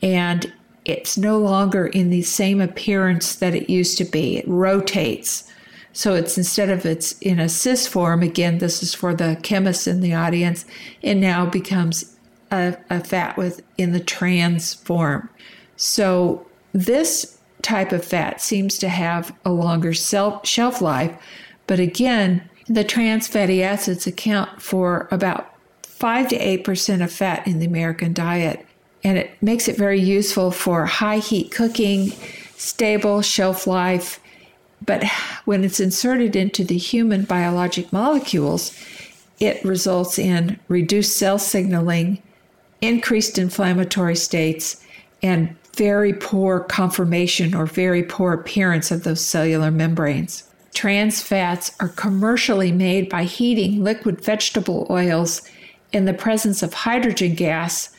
and 0.00 0.50
it's 0.86 1.18
no 1.18 1.36
longer 1.36 1.88
in 1.88 2.08
the 2.08 2.22
same 2.22 2.58
appearance 2.58 3.34
that 3.34 3.54
it 3.54 3.68
used 3.68 3.98
to 3.98 4.06
be. 4.06 4.38
It 4.38 4.48
rotates. 4.48 5.52
So 5.92 6.14
it's 6.14 6.38
instead 6.38 6.70
of 6.70 6.86
it's 6.86 7.18
in 7.20 7.38
a 7.38 7.48
cis 7.48 7.86
form, 7.86 8.22
again, 8.22 8.58
this 8.58 8.82
is 8.82 8.94
for 8.94 9.14
the 9.14 9.38
chemists 9.42 9.86
in 9.86 10.00
the 10.00 10.14
audience, 10.14 10.64
it 11.02 11.16
now 11.16 11.46
becomes 11.46 12.16
a, 12.50 12.76
a 12.90 13.02
fat 13.02 13.36
with 13.36 13.62
in 13.76 13.92
the 13.92 14.00
trans 14.00 14.74
form. 14.74 15.28
So 15.76 16.46
this 16.72 17.38
type 17.60 17.92
of 17.92 18.04
fat 18.04 18.40
seems 18.40 18.78
to 18.78 18.88
have 18.88 19.34
a 19.44 19.52
longer 19.52 19.94
self, 19.94 20.46
shelf 20.46 20.80
life, 20.80 21.14
but 21.66 21.78
again, 21.78 22.48
the 22.68 22.84
trans 22.84 23.28
fatty 23.28 23.62
acids 23.62 24.06
account 24.06 24.62
for 24.62 25.08
about 25.10 25.54
5 25.84 26.28
to 26.28 26.38
8% 26.38 27.04
of 27.04 27.12
fat 27.12 27.46
in 27.46 27.58
the 27.58 27.66
American 27.66 28.12
diet. 28.12 28.66
And 29.04 29.18
it 29.18 29.30
makes 29.42 29.68
it 29.68 29.76
very 29.76 30.00
useful 30.00 30.50
for 30.50 30.86
high 30.86 31.18
heat 31.18 31.50
cooking, 31.50 32.12
stable 32.56 33.22
shelf 33.22 33.66
life, 33.66 34.20
but 34.84 35.04
when 35.44 35.64
it's 35.64 35.80
inserted 35.80 36.36
into 36.36 36.64
the 36.64 36.78
human 36.78 37.24
biologic 37.24 37.92
molecules, 37.92 38.76
it 39.40 39.64
results 39.64 40.18
in 40.18 40.58
reduced 40.68 41.16
cell 41.16 41.38
signaling, 41.38 42.22
increased 42.80 43.38
inflammatory 43.38 44.16
states, 44.16 44.84
and 45.22 45.56
very 45.76 46.12
poor 46.12 46.60
conformation 46.60 47.54
or 47.54 47.66
very 47.66 48.02
poor 48.02 48.32
appearance 48.32 48.90
of 48.90 49.04
those 49.04 49.20
cellular 49.20 49.70
membranes. 49.70 50.44
Trans 50.74 51.22
fats 51.22 51.72
are 51.80 51.88
commercially 51.88 52.72
made 52.72 53.08
by 53.08 53.24
heating 53.24 53.82
liquid 53.82 54.22
vegetable 54.22 54.86
oils 54.90 55.42
in 55.92 56.06
the 56.06 56.14
presence 56.14 56.62
of 56.62 56.72
hydrogen 56.72 57.34
gas 57.34 57.90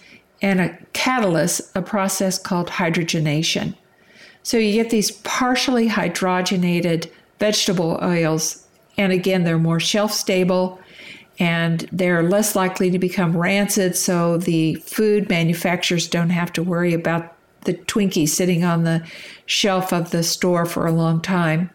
and 0.41 0.59
a 0.59 0.77
catalyst, 0.93 1.61
a 1.75 1.81
process 1.81 2.37
called 2.37 2.67
hydrogenation. 2.67 3.75
So 4.43 4.57
you 4.57 4.73
get 4.73 4.89
these 4.89 5.11
partially 5.11 5.89
hydrogenated 5.89 7.09
vegetable 7.39 7.99
oils. 8.01 8.67
And 8.97 9.11
again, 9.11 9.43
they're 9.43 9.57
more 9.57 9.79
shelf 9.79 10.11
stable 10.11 10.79
and 11.39 11.87
they're 11.91 12.23
less 12.23 12.55
likely 12.55 12.91
to 12.91 12.99
become 12.99 13.35
rancid. 13.35 13.95
So 13.95 14.37
the 14.37 14.75
food 14.75 15.29
manufacturers 15.29 16.07
don't 16.07 16.29
have 16.29 16.53
to 16.53 16.63
worry 16.63 16.93
about 16.93 17.35
the 17.61 17.73
Twinkie 17.73 18.27
sitting 18.27 18.63
on 18.63 18.83
the 18.83 19.05
shelf 19.45 19.91
of 19.93 20.11
the 20.11 20.23
store 20.23 20.65
for 20.65 20.85
a 20.85 20.91
long 20.91 21.21
time. 21.21 21.69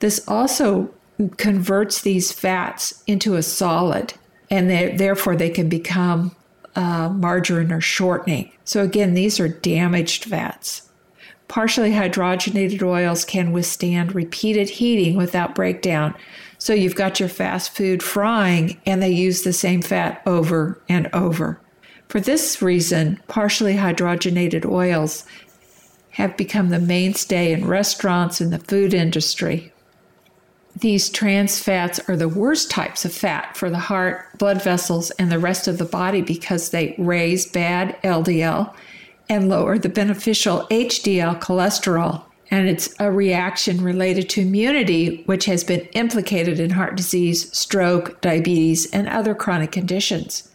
This 0.00 0.26
also 0.26 0.92
converts 1.36 2.02
these 2.02 2.32
fats 2.32 3.02
into 3.06 3.34
a 3.34 3.42
solid, 3.42 4.14
and 4.50 4.70
therefore 4.98 5.36
they 5.36 5.50
can 5.50 5.68
become 5.68 6.34
uh, 6.74 7.08
margarine 7.08 7.72
or 7.72 7.80
shortening. 7.80 8.52
So, 8.64 8.82
again, 8.82 9.14
these 9.14 9.40
are 9.40 9.48
damaged 9.48 10.24
fats. 10.24 10.82
Partially 11.48 11.92
hydrogenated 11.92 12.82
oils 12.82 13.24
can 13.24 13.52
withstand 13.52 14.14
repeated 14.14 14.68
heating 14.68 15.16
without 15.16 15.54
breakdown. 15.54 16.14
So 16.58 16.72
you've 16.72 16.96
got 16.96 17.20
your 17.20 17.28
fast 17.28 17.76
food 17.76 18.02
frying 18.02 18.80
and 18.86 19.02
they 19.02 19.10
use 19.10 19.42
the 19.42 19.52
same 19.52 19.82
fat 19.82 20.22
over 20.26 20.80
and 20.88 21.08
over. 21.12 21.60
For 22.08 22.20
this 22.20 22.62
reason, 22.62 23.20
partially 23.28 23.74
hydrogenated 23.74 24.64
oils 24.64 25.24
have 26.12 26.36
become 26.36 26.70
the 26.70 26.78
mainstay 26.78 27.52
in 27.52 27.66
restaurants 27.66 28.40
and 28.40 28.52
the 28.52 28.58
food 28.58 28.94
industry. 28.94 29.72
These 30.74 31.08
trans 31.08 31.58
fats 31.58 32.00
are 32.08 32.16
the 32.16 32.28
worst 32.28 32.70
types 32.70 33.04
of 33.04 33.12
fat 33.12 33.56
for 33.56 33.70
the 33.70 33.78
heart, 33.78 34.26
blood 34.38 34.62
vessels, 34.62 35.10
and 35.12 35.32
the 35.32 35.38
rest 35.38 35.68
of 35.68 35.78
the 35.78 35.84
body 35.84 36.20
because 36.20 36.70
they 36.70 36.94
raise 36.98 37.46
bad 37.46 38.00
LDL 38.02 38.74
and 39.28 39.48
lower 39.48 39.78
the 39.78 39.88
beneficial 39.88 40.66
HDL 40.70 41.40
cholesterol. 41.40 42.22
And 42.50 42.68
it's 42.68 42.94
a 43.00 43.10
reaction 43.10 43.82
related 43.82 44.28
to 44.30 44.42
immunity, 44.42 45.22
which 45.26 45.46
has 45.46 45.64
been 45.64 45.80
implicated 45.92 46.60
in 46.60 46.70
heart 46.70 46.96
disease, 46.96 47.56
stroke, 47.56 48.20
diabetes, 48.20 48.88
and 48.92 49.08
other 49.08 49.34
chronic 49.34 49.72
conditions. 49.72 50.48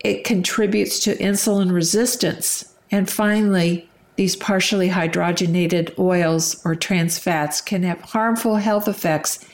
It 0.00 0.24
contributes 0.24 0.98
to 1.00 1.16
insulin 1.16 1.72
resistance. 1.72 2.74
And 2.90 3.10
finally, 3.10 3.88
these 4.16 4.34
partially 4.34 4.88
hydrogenated 4.88 5.98
oils 5.98 6.60
or 6.64 6.74
trans 6.74 7.18
fats 7.18 7.60
can 7.60 7.82
have 7.82 8.00
harmful 8.00 8.56
health 8.56 8.88
effects 8.88 9.46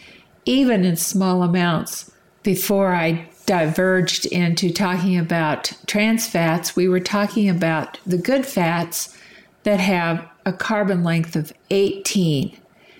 even 0.44 0.84
in 0.84 0.96
small 0.96 1.42
amounts. 1.42 2.10
Before 2.42 2.94
I 2.94 3.28
diverged 3.46 4.26
into 4.26 4.72
talking 4.72 5.16
about 5.16 5.72
trans 5.86 6.26
fats, 6.26 6.76
we 6.76 6.88
were 6.88 7.00
talking 7.00 7.48
about 7.48 7.98
the 8.04 8.18
good 8.18 8.44
fats 8.44 9.16
that 9.62 9.80
have 9.80 10.28
a 10.44 10.52
carbon 10.52 11.02
length 11.02 11.36
of 11.36 11.52
18. 11.70 12.56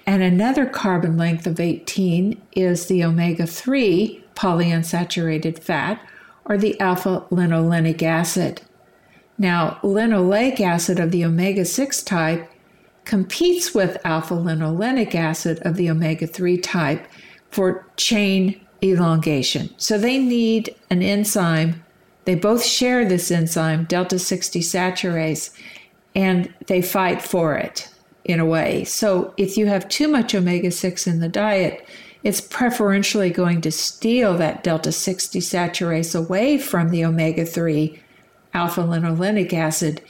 And 0.07 0.23
another 0.23 0.67
carbon 0.67 1.17
length 1.17 1.47
of 1.47 1.59
18 1.59 2.41
is 2.53 2.87
the 2.87 3.05
omega 3.05 3.47
3 3.47 4.25
polyunsaturated 4.35 5.59
fat 5.59 6.00
or 6.45 6.57
the 6.57 6.79
alpha 6.81 7.25
linolenic 7.31 8.03
acid. 8.03 8.62
Now, 9.38 9.79
linoleic 9.83 10.61
acid 10.61 11.00
of 11.00 11.11
the 11.11 11.25
omega 11.25 11.65
6 11.65 12.03
type 12.05 12.50
competes 13.05 13.75
with 13.75 13.99
alpha 14.05 14.35
linolenic 14.35 15.15
acid 15.15 15.59
of 15.62 15.76
the 15.76 15.91
omega 15.91 16.26
3 16.26 16.59
type 16.59 17.07
for 17.50 17.87
chain 17.97 18.61
elongation. 18.83 19.71
So 19.78 19.99
they 19.99 20.18
need 20.18 20.75
an 20.90 21.02
enzyme. 21.02 21.83
They 22.25 22.35
both 22.35 22.64
share 22.64 23.04
this 23.04 23.30
enzyme, 23.30 23.85
delta 23.85 24.18
6 24.18 24.49
desaturase, 24.49 25.56
and 26.14 26.52
they 26.66 26.83
fight 26.83 27.23
for 27.23 27.56
it 27.56 27.88
in 28.25 28.40
a 28.40 28.45
way. 28.45 28.85
So 28.85 29.33
if 29.37 29.56
you 29.56 29.66
have 29.66 29.88
too 29.88 30.09
much 30.09 30.35
omega 30.35 30.71
6 30.71 31.06
in 31.06 31.21
the 31.21 31.28
diet, 31.28 31.87
it's 32.25 32.40
preferentially 32.40 33.30
going 33.30 33.61
to 33.61 33.71
steal 33.71 34.37
that 34.38 34.64
delta 34.64 34.90
6 34.90 35.28
desaturase 35.28 36.18
away 36.18 36.59
from 36.59 36.90
the 36.90 37.04
omega 37.04 37.47
3 37.47 38.00
alpha 38.52 38.80
linolenic 38.80 39.52
acid, 39.52 40.00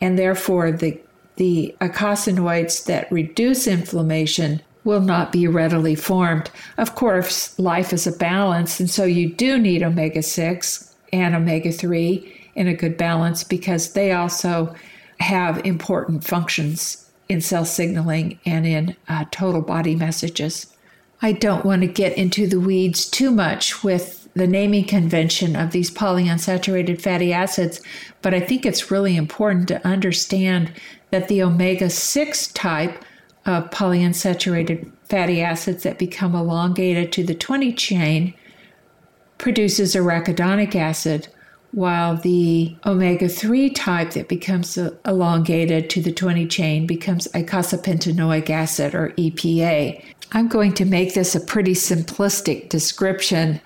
and 0.00 0.18
therefore 0.18 0.70
the, 0.70 1.00
the 1.36 1.74
eicosanoids 1.80 2.84
that 2.84 3.10
reduce 3.10 3.66
inflammation 3.66 4.60
will 4.84 5.00
not 5.00 5.32
be 5.32 5.48
readily 5.48 5.94
formed. 5.94 6.50
Of 6.76 6.94
course, 6.94 7.58
life 7.58 7.92
is 7.92 8.06
a 8.06 8.12
balance, 8.12 8.78
and 8.78 8.88
so 8.88 9.04
you 9.04 9.32
do 9.32 9.58
need 9.58 9.82
omega 9.82 10.22
6 10.22 10.94
and 11.12 11.34
omega 11.34 11.72
3 11.72 12.32
in 12.54 12.68
a 12.68 12.74
good 12.74 12.96
balance 12.96 13.42
because 13.42 13.92
they 13.92 14.12
also 14.12 14.74
have 15.20 15.64
important 15.64 16.24
functions 16.24 17.10
in 17.28 17.40
cell 17.40 17.64
signaling 17.64 18.38
and 18.44 18.66
in 18.66 18.96
uh, 19.08 19.24
total 19.30 19.62
body 19.62 19.94
messages. 19.94 20.66
I 21.22 21.32
don't 21.32 21.64
want 21.64 21.82
to 21.82 21.88
get 21.88 22.16
into 22.18 22.46
the 22.46 22.60
weeds 22.60 23.06
too 23.06 23.30
much 23.30 23.82
with 23.82 24.28
the 24.34 24.46
naming 24.46 24.84
convention 24.84 25.56
of 25.56 25.70
these 25.70 25.90
polyunsaturated 25.90 27.00
fatty 27.00 27.32
acids, 27.32 27.80
but 28.20 28.34
I 28.34 28.40
think 28.40 28.66
it's 28.66 28.90
really 28.90 29.16
important 29.16 29.68
to 29.68 29.86
understand 29.86 30.72
that 31.10 31.28
the 31.28 31.42
omega 31.42 31.88
6 31.88 32.46
type 32.48 33.04
of 33.46 33.70
polyunsaturated 33.70 34.90
fatty 35.08 35.42
acids 35.42 35.82
that 35.82 35.98
become 35.98 36.34
elongated 36.34 37.12
to 37.12 37.24
the 37.24 37.34
20 37.34 37.72
chain 37.72 38.34
produces 39.38 39.94
arachidonic 39.94 40.74
acid, 40.74 41.28
while 41.72 42.16
the 42.16 42.74
omega 42.86 43.28
3 43.28 43.68
type 43.70 44.12
that 44.12 44.28
becomes 44.28 44.78
elongated 44.78 45.90
to 45.90 46.00
the 46.00 46.12
20 46.12 46.46
chain 46.46 46.86
becomes 46.86 47.28
eicosapentaenoic 47.28 48.48
acid 48.48 48.94
or 48.94 49.10
EPA. 49.10 50.02
I'm 50.32 50.48
going 50.48 50.72
to 50.74 50.84
make 50.84 51.14
this 51.14 51.34
a 51.34 51.40
pretty 51.40 51.74
simplistic 51.74 52.68
description 52.68 53.60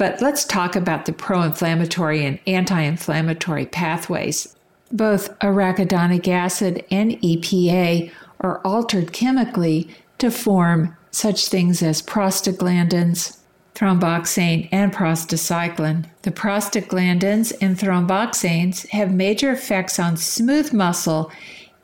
but 0.00 0.22
let's 0.22 0.46
talk 0.46 0.76
about 0.76 1.04
the 1.04 1.12
pro 1.12 1.42
inflammatory 1.42 2.24
and 2.24 2.38
anti 2.46 2.80
inflammatory 2.80 3.66
pathways. 3.66 4.56
Both 4.90 5.38
arachidonic 5.40 6.26
acid 6.26 6.86
and 6.90 7.10
EPA 7.20 8.10
are 8.40 8.60
altered 8.64 9.12
chemically 9.12 9.88
to 10.18 10.30
form 10.30 10.96
such 11.10 11.48
things 11.48 11.82
as 11.82 12.02
prostaglandins, 12.02 13.38
thromboxane, 13.74 14.68
and 14.70 14.92
prostacyclin. 14.92 16.06
The 16.22 16.30
prostaglandins 16.30 17.52
and 17.60 17.76
thromboxanes 17.76 18.88
have 18.90 19.12
major 19.12 19.52
effects 19.52 19.98
on 19.98 20.16
smooth 20.16 20.72
muscle 20.72 21.30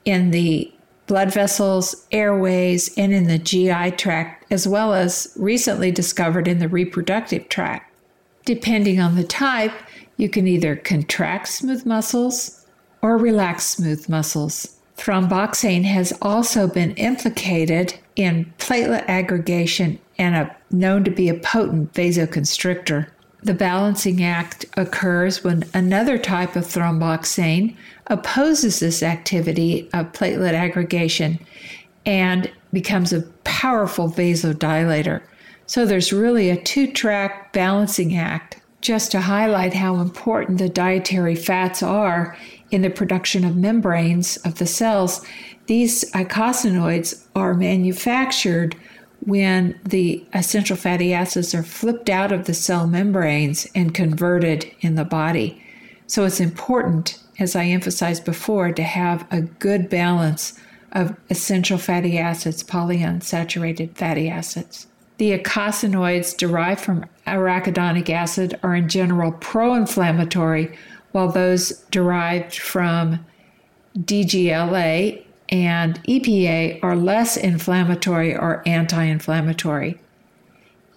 in 0.05 0.31
the 0.31 0.73
blood 1.07 1.33
vessels, 1.33 2.07
airways, 2.11 2.97
and 2.97 3.13
in 3.13 3.29
the 3.29 3.39
GI 3.39 3.93
tract, 3.93 4.45
as 4.51 4.67
well 4.67 4.93
as 4.93 5.33
recently 5.37 5.91
discovered 5.91 6.49
in 6.49 6.59
the 6.59 6.69
reproductive 6.69 7.49
tract. 7.49 7.93
Depending 8.45 9.01
on 9.01 9.17
the 9.17 9.25
type, 9.25 9.73
you 10.17 10.29
can 10.29 10.47
either 10.47 10.77
contract 10.77 11.49
smooth 11.49 11.87
muscles 11.87 12.67
or 13.03 13.17
relax 13.17 13.65
smooth 13.65 14.09
muscles. 14.09 14.76
Thromboxane 14.97 15.85
has 15.85 16.13
also 16.23 16.67
been 16.67 16.93
implicated 16.93 17.95
in 18.17 18.53
platelet 18.59 19.05
aggregation 19.09 19.99
and 20.19 20.35
a, 20.35 20.57
known 20.71 21.05
to 21.05 21.11
be 21.11 21.29
a 21.29 21.35
potent 21.35 21.93
vasoconstrictor. 21.93 23.09
The 23.43 23.55
balancing 23.55 24.25
act 24.25 24.65
occurs 24.77 25.45
when 25.45 25.65
another 25.75 26.19
type 26.19 26.57
of 26.57 26.65
thromboxane 26.65 27.77
opposes 28.07 28.81
this 28.81 29.03
activity 29.03 29.89
of 29.93 30.13
platelet 30.13 30.55
aggregation 30.55 31.39
and 32.05 32.51
becomes 32.73 33.13
a 33.13 33.23
powerful 33.45 34.09
vasodilator. 34.09 35.23
So 35.67 35.85
there's 35.85 36.13
really 36.13 36.49
a 36.49 36.61
two 36.61 36.91
track 36.91 37.53
balancing 37.53 38.17
act 38.17 38.61
just 38.81 39.11
to 39.11 39.21
highlight 39.21 39.75
how 39.75 39.97
important 39.97 40.59
the 40.59 40.69
dietary 40.69 41.35
fats 41.35 41.83
are 41.83 42.37
in 42.71 42.83
the 42.83 42.91
production 42.91 43.45
of 43.45 43.57
membranes 43.57 44.37
of 44.39 44.59
the 44.59 44.67
cells. 44.67 45.25
These 45.67 46.11
eicosanoids 46.13 47.25
are 47.35 47.55
manufactured 47.55 48.77
when 49.21 49.79
the 49.85 50.25
essential 50.35 50.77
fatty 50.77 51.13
acids 51.13 51.55
are 51.55 51.63
flipped 51.63 52.09
out 52.09 52.33
of 52.33 52.47
the 52.47 52.55
cell 52.55 52.87
membranes 52.87 53.67
and 53.75 53.95
converted 53.95 54.71
in 54.81 54.95
the 54.95 55.05
body. 55.05 55.63
So 56.07 56.25
it's 56.25 56.41
important, 56.41 57.21
as 57.39 57.57
I 57.57 57.65
emphasized 57.65 58.25
before, 58.25 58.73
to 58.73 58.83
have 58.83 59.27
a 59.31 59.43
good 59.43 59.89
balance 59.89 60.59
of 60.93 61.17
essential 61.31 61.79
fatty 61.79 62.19
acids, 62.19 62.63
polyunsaturated 62.63 63.97
fatty 63.97 64.29
acids. 64.29 64.87
The 65.19 65.39
eicosanoids 65.39 66.37
derived 66.37 66.81
from 66.81 67.07
arachidonic 67.27 68.11
acid 68.11 68.59
are 68.63 68.75
in 68.75 68.89
general 68.89 69.33
pro 69.33 69.75
inflammatory, 69.75 70.77
while 71.17 71.29
those 71.29 71.71
derived 71.91 72.59
from 72.59 73.25
DGLA 73.99 75.25
and 75.49 75.99
EPA 76.05 76.79
are 76.83 76.95
less 76.95 77.39
inflammatory 77.39 78.37
or 78.37 78.63
anti 78.67 79.03
inflammatory. 79.03 79.99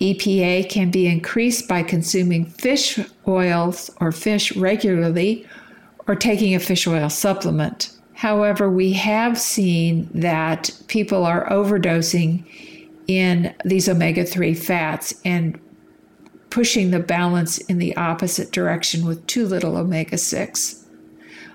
EPA 0.02 0.70
can 0.70 0.92
be 0.92 1.08
increased 1.08 1.70
by 1.70 1.84
consuming 1.84 2.44
fish 2.44 3.00
oils 3.30 3.90
or 4.02 4.12
fish 4.12 4.54
regularly 4.58 5.48
or 6.06 6.16
taking 6.16 6.54
a 6.54 6.60
fish 6.60 6.86
oil 6.86 7.10
supplement. 7.10 7.98
However, 8.16 8.70
we 8.70 8.92
have 8.92 9.40
seen 9.40 10.10
that 10.14 10.70
people 10.88 11.26
are 11.26 11.50
overdosing 11.50 12.44
in 13.08 13.56
these 13.64 13.88
omega 13.88 14.26
3 14.26 14.54
fats 14.54 15.14
and 15.24 15.58
pushing 16.50 16.92
the 16.92 17.00
balance 17.00 17.58
in 17.60 17.78
the 17.78 17.96
opposite 17.96 18.52
direction 18.52 19.06
with 19.06 19.26
too 19.28 19.46
little 19.46 19.78
omega 19.78 20.18
6. 20.18 20.86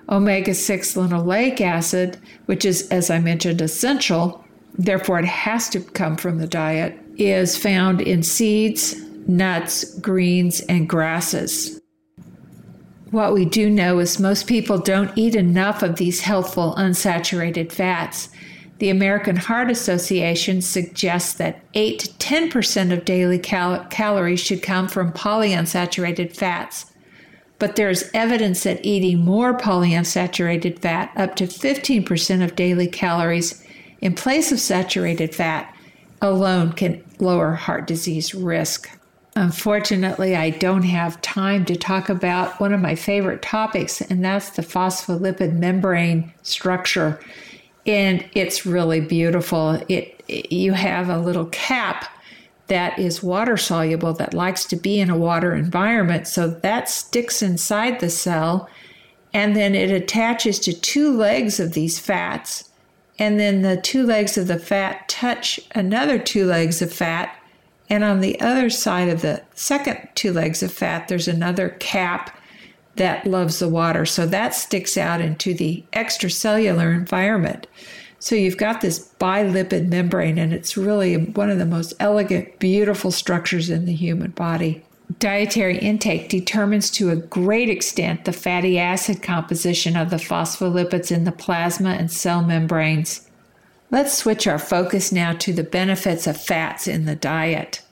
Omega 0.08 0.54
6 0.54 0.94
linoleic 0.94 1.60
acid, 1.60 2.18
which 2.46 2.64
is, 2.64 2.88
as 2.90 3.10
I 3.10 3.18
mentioned, 3.20 3.60
essential, 3.60 4.44
therefore 4.76 5.18
it 5.18 5.24
has 5.24 5.68
to 5.70 5.80
come 5.80 6.16
from 6.16 6.38
the 6.38 6.46
diet, 6.46 6.98
is 7.16 7.56
found 7.56 8.00
in 8.00 8.22
seeds, 8.22 9.00
nuts, 9.26 9.98
greens, 10.00 10.60
and 10.62 10.88
grasses. 10.88 11.80
what 13.10 13.32
we 13.32 13.44
do 13.44 13.70
know 13.70 14.00
is 14.00 14.18
most 14.18 14.48
people 14.48 14.76
don't 14.76 15.16
eat 15.16 15.36
enough 15.36 15.82
of 15.84 15.96
these 15.96 16.20
healthful 16.20 16.74
unsaturated 16.74 17.70
fats. 17.70 18.28
The 18.78 18.90
American 18.90 19.36
Heart 19.36 19.70
Association 19.70 20.60
suggests 20.60 21.34
that 21.34 21.60
8 21.74 21.98
to 22.00 22.08
10% 22.08 22.92
of 22.92 23.04
daily 23.04 23.38
cal- 23.38 23.84
calories 23.86 24.40
should 24.40 24.62
come 24.62 24.88
from 24.88 25.12
polyunsaturated 25.12 26.34
fats. 26.34 26.86
But 27.60 27.76
there's 27.76 28.10
evidence 28.12 28.64
that 28.64 28.84
eating 28.84 29.24
more 29.24 29.56
polyunsaturated 29.56 30.80
fat, 30.80 31.12
up 31.14 31.36
to 31.36 31.46
15% 31.46 32.44
of 32.44 32.56
daily 32.56 32.88
calories 32.88 33.64
in 34.00 34.14
place 34.14 34.50
of 34.50 34.58
saturated 34.58 35.34
fat, 35.34 35.74
alone 36.20 36.72
can 36.72 37.02
lower 37.20 37.52
heart 37.52 37.86
disease 37.86 38.34
risk. 38.34 38.90
Unfortunately, 39.36 40.36
I 40.36 40.50
don't 40.50 40.82
have 40.82 41.20
time 41.20 41.64
to 41.64 41.76
talk 41.76 42.08
about 42.08 42.60
one 42.60 42.72
of 42.72 42.80
my 42.80 42.94
favorite 42.94 43.42
topics, 43.42 44.00
and 44.00 44.24
that's 44.24 44.50
the 44.50 44.62
phospholipid 44.62 45.54
membrane 45.54 46.32
structure. 46.42 47.20
And 47.86 48.24
it's 48.34 48.66
really 48.66 49.00
beautiful. 49.00 49.82
It 49.88 50.10
you 50.26 50.72
have 50.72 51.10
a 51.10 51.18
little 51.18 51.46
cap 51.46 52.10
that 52.68 52.98
is 52.98 53.22
water 53.22 53.58
soluble 53.58 54.14
that 54.14 54.32
likes 54.32 54.64
to 54.64 54.76
be 54.76 54.98
in 54.98 55.10
a 55.10 55.18
water 55.18 55.54
environment, 55.54 56.26
so 56.26 56.48
that 56.48 56.88
sticks 56.88 57.42
inside 57.42 58.00
the 58.00 58.08
cell, 58.08 58.70
and 59.34 59.54
then 59.54 59.74
it 59.74 59.90
attaches 59.90 60.58
to 60.60 60.72
two 60.72 61.14
legs 61.14 61.60
of 61.60 61.74
these 61.74 61.98
fats, 61.98 62.70
and 63.18 63.38
then 63.38 63.60
the 63.60 63.76
two 63.76 64.06
legs 64.06 64.38
of 64.38 64.46
the 64.46 64.58
fat 64.58 65.06
touch 65.10 65.60
another 65.74 66.18
two 66.18 66.46
legs 66.46 66.80
of 66.80 66.90
fat 66.90 67.36
and 67.90 68.02
on 68.02 68.20
the 68.20 68.40
other 68.40 68.70
side 68.70 69.08
of 69.08 69.22
the 69.22 69.42
second 69.54 70.08
two 70.14 70.32
legs 70.32 70.62
of 70.62 70.72
fat, 70.72 71.08
there's 71.08 71.28
another 71.28 71.70
cap 71.80 72.36
that 72.96 73.26
loves 73.26 73.58
the 73.58 73.68
water. 73.68 74.06
So 74.06 74.26
that 74.26 74.54
sticks 74.54 74.96
out 74.96 75.20
into 75.20 75.54
the 75.54 75.84
extracellular 75.92 76.94
environment. 76.94 77.66
So 78.18 78.34
you've 78.34 78.56
got 78.56 78.80
this 78.80 79.12
bilipid 79.20 79.88
membrane, 79.88 80.38
and 80.38 80.52
it's 80.52 80.76
really 80.76 81.16
one 81.16 81.50
of 81.50 81.58
the 81.58 81.66
most 81.66 81.92
elegant, 82.00 82.58
beautiful 82.58 83.10
structures 83.10 83.68
in 83.68 83.84
the 83.84 83.92
human 83.92 84.30
body. 84.30 84.82
Dietary 85.18 85.78
intake 85.78 86.30
determines 86.30 86.90
to 86.92 87.10
a 87.10 87.16
great 87.16 87.68
extent 87.68 88.24
the 88.24 88.32
fatty 88.32 88.78
acid 88.78 89.22
composition 89.22 89.96
of 89.96 90.08
the 90.08 90.16
phospholipids 90.16 91.12
in 91.12 91.24
the 91.24 91.32
plasma 91.32 91.90
and 91.90 92.10
cell 92.10 92.42
membranes. 92.42 93.28
Let's 93.90 94.14
switch 94.14 94.46
our 94.46 94.58
focus 94.58 95.12
now 95.12 95.34
to 95.34 95.52
the 95.52 95.62
benefits 95.62 96.26
of 96.26 96.40
fats 96.40 96.88
in 96.88 97.04
the 97.04 97.14
diet. 97.14 97.82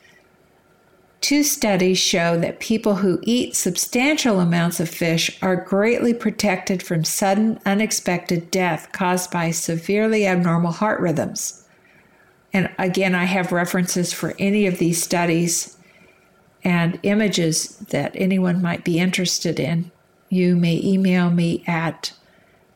Two 1.23 1.45
studies 1.45 1.99
show 2.01 2.37
that 2.39 2.59
people 2.59 2.97
who 2.97 3.21
eat 3.23 3.55
substantial 3.55 4.41
amounts 4.41 4.81
of 4.81 4.91
fish 4.91 5.39
are 5.41 5.55
greatly 5.55 6.13
protected 6.13 6.83
from 6.83 7.05
sudden, 7.05 7.61
unexpected 7.65 8.51
death 8.51 8.91
caused 8.91 9.31
by 9.31 9.53
severely 9.53 10.27
abnormal 10.27 10.73
heart 10.73 11.01
rhythms. 11.01 11.65
And 12.53 12.69
again, 12.77 13.15
I 13.15 13.25
have 13.25 13.53
references 13.53 14.13
for 14.13 14.35
any 14.41 14.67
of 14.67 14.79
these 14.79 15.01
studies 15.01 15.77
and 16.65 16.99
images 17.05 17.79
that 17.91 18.13
anyone 18.17 18.61
might 18.61 18.85
be 18.85 18.99
interested 18.99 19.61
in. 19.61 19.93
You 20.29 20.57
may 20.57 20.81
email 20.83 21.31
me 21.31 21.63
at 21.69 22.13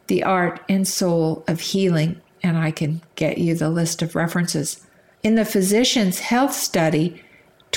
the 0.07 0.23
art 0.23 0.61
and 0.69 0.87
soul 0.87 1.45
of 1.49 1.61
healing 1.61 2.23
and 2.45 2.57
I 2.57 2.71
can 2.71 3.03
get 3.17 3.39
you 3.39 3.57
the 3.57 3.71
list 3.71 4.03
of 4.03 4.15
references. 4.15 4.87
In 5.25 5.35
the 5.35 5.45
Physician's 5.45 6.21
Health 6.21 6.53
Study, 6.53 7.25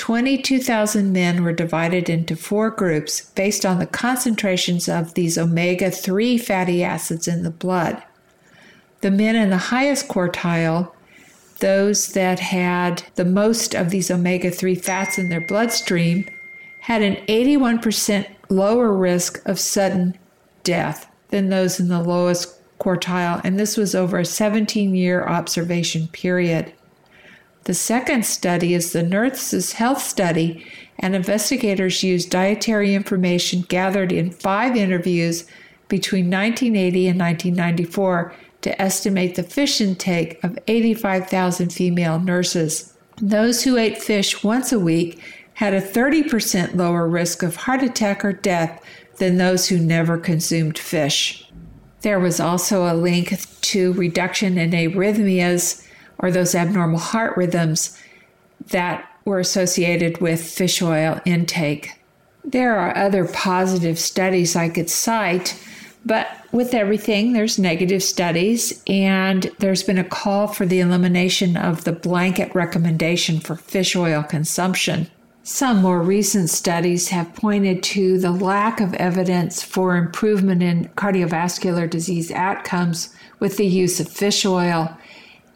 22,000 0.00 1.12
men 1.12 1.44
were 1.44 1.52
divided 1.52 2.08
into 2.08 2.34
four 2.34 2.70
groups 2.70 3.20
based 3.32 3.66
on 3.66 3.78
the 3.78 3.86
concentrations 3.86 4.88
of 4.88 5.12
these 5.12 5.36
omega 5.36 5.90
3 5.90 6.38
fatty 6.38 6.82
acids 6.82 7.28
in 7.28 7.42
the 7.42 7.50
blood. 7.50 8.02
The 9.02 9.10
men 9.10 9.36
in 9.36 9.50
the 9.50 9.58
highest 9.58 10.08
quartile, 10.08 10.90
those 11.58 12.14
that 12.14 12.40
had 12.40 13.02
the 13.16 13.26
most 13.26 13.74
of 13.74 13.90
these 13.90 14.10
omega 14.10 14.50
3 14.50 14.74
fats 14.74 15.18
in 15.18 15.28
their 15.28 15.46
bloodstream, 15.46 16.26
had 16.80 17.02
an 17.02 17.16
81% 17.26 18.26
lower 18.48 18.96
risk 18.96 19.46
of 19.46 19.60
sudden 19.60 20.16
death 20.64 21.10
than 21.28 21.50
those 21.50 21.78
in 21.78 21.88
the 21.88 22.02
lowest 22.02 22.58
quartile, 22.78 23.42
and 23.44 23.60
this 23.60 23.76
was 23.76 23.94
over 23.94 24.20
a 24.20 24.24
17 24.24 24.94
year 24.94 25.26
observation 25.26 26.08
period. 26.08 26.72
The 27.64 27.74
second 27.74 28.24
study 28.24 28.72
is 28.72 28.92
the 28.92 29.02
Nurses 29.02 29.74
Health 29.74 30.02
Study, 30.02 30.64
and 30.98 31.14
investigators 31.14 32.02
used 32.02 32.30
dietary 32.30 32.94
information 32.94 33.62
gathered 33.68 34.12
in 34.12 34.30
five 34.30 34.76
interviews 34.76 35.44
between 35.88 36.30
1980 36.30 37.08
and 37.08 37.20
1994 37.20 38.34
to 38.62 38.80
estimate 38.80 39.34
the 39.34 39.42
fish 39.42 39.80
intake 39.80 40.42
of 40.42 40.58
85,000 40.68 41.70
female 41.70 42.18
nurses. 42.18 42.94
Those 43.20 43.64
who 43.64 43.76
ate 43.76 44.02
fish 44.02 44.42
once 44.42 44.72
a 44.72 44.80
week 44.80 45.20
had 45.54 45.74
a 45.74 45.80
30% 45.80 46.76
lower 46.76 47.06
risk 47.06 47.42
of 47.42 47.56
heart 47.56 47.82
attack 47.82 48.24
or 48.24 48.32
death 48.32 48.82
than 49.18 49.36
those 49.36 49.68
who 49.68 49.78
never 49.78 50.16
consumed 50.16 50.78
fish. 50.78 51.46
There 52.00 52.18
was 52.18 52.40
also 52.40 52.90
a 52.90 52.96
link 52.96 53.38
to 53.60 53.92
reduction 53.92 54.56
in 54.56 54.70
arrhythmias 54.70 55.86
or 56.20 56.30
those 56.30 56.54
abnormal 56.54 56.98
heart 56.98 57.36
rhythms 57.36 57.98
that 58.68 59.06
were 59.24 59.38
associated 59.38 60.20
with 60.20 60.42
fish 60.42 60.80
oil 60.80 61.20
intake. 61.24 61.98
There 62.44 62.76
are 62.76 62.96
other 62.96 63.26
positive 63.26 63.98
studies 63.98 64.56
I 64.56 64.68
could 64.68 64.88
cite, 64.88 65.60
but 66.04 66.28
with 66.52 66.74
everything, 66.74 67.32
there's 67.32 67.58
negative 67.58 68.02
studies, 68.02 68.82
and 68.86 69.50
there's 69.58 69.82
been 69.82 69.98
a 69.98 70.04
call 70.04 70.46
for 70.46 70.66
the 70.66 70.80
elimination 70.80 71.56
of 71.56 71.84
the 71.84 71.92
blanket 71.92 72.54
recommendation 72.54 73.38
for 73.40 73.56
fish 73.56 73.94
oil 73.94 74.22
consumption. 74.22 75.08
Some 75.42 75.82
more 75.82 76.02
recent 76.02 76.50
studies 76.50 77.08
have 77.08 77.34
pointed 77.34 77.82
to 77.84 78.18
the 78.18 78.30
lack 78.30 78.80
of 78.80 78.94
evidence 78.94 79.62
for 79.62 79.96
improvement 79.96 80.62
in 80.62 80.88
cardiovascular 80.96 81.88
disease 81.88 82.30
outcomes 82.30 83.14
with 83.38 83.56
the 83.56 83.66
use 83.66 84.00
of 84.00 84.08
fish 84.08 84.44
oil. 84.44 84.96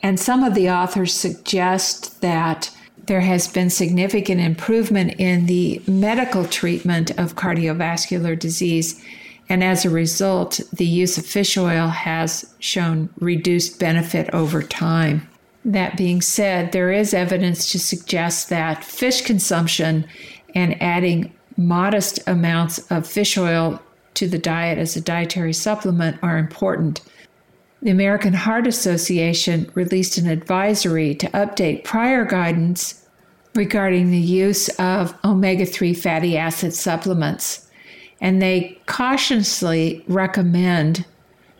And 0.04 0.20
some 0.20 0.44
of 0.44 0.54
the 0.54 0.68
authors 0.68 1.14
suggest 1.14 2.20
that 2.20 2.70
there 3.06 3.22
has 3.22 3.48
been 3.48 3.70
significant 3.70 4.38
improvement 4.38 5.14
in 5.18 5.46
the 5.46 5.80
medical 5.86 6.44
treatment 6.44 7.10
of 7.12 7.36
cardiovascular 7.36 8.38
disease. 8.38 9.02
And 9.48 9.64
as 9.64 9.86
a 9.86 9.90
result, 9.90 10.60
the 10.74 10.84
use 10.84 11.16
of 11.16 11.24
fish 11.24 11.56
oil 11.56 11.88
has 11.88 12.54
shown 12.58 13.08
reduced 13.18 13.80
benefit 13.80 14.28
over 14.34 14.62
time. 14.62 15.26
That 15.64 15.96
being 15.96 16.20
said, 16.20 16.72
there 16.72 16.92
is 16.92 17.14
evidence 17.14 17.72
to 17.72 17.78
suggest 17.78 18.50
that 18.50 18.84
fish 18.84 19.22
consumption 19.22 20.06
and 20.54 20.80
adding 20.82 21.32
modest 21.56 22.20
amounts 22.26 22.78
of 22.90 23.06
fish 23.06 23.38
oil 23.38 23.80
to 24.14 24.28
the 24.28 24.38
diet 24.38 24.76
as 24.76 24.96
a 24.96 25.00
dietary 25.00 25.54
supplement 25.54 26.18
are 26.22 26.36
important. 26.36 27.00
The 27.84 27.90
American 27.90 28.32
Heart 28.32 28.66
Association 28.66 29.70
released 29.74 30.18
an 30.18 30.26
advisory 30.26 31.14
to 31.16 31.28
update 31.28 31.84
prior 31.84 32.24
guidance 32.24 33.06
regarding 33.54 34.10
the 34.10 34.18
use 34.18 34.68
of 34.80 35.14
omega 35.22 35.66
3 35.66 35.94
fatty 35.94 36.36
acid 36.36 36.74
supplements, 36.74 37.68
and 38.20 38.42
they 38.42 38.80
cautiously 38.86 40.02
recommend 40.08 41.04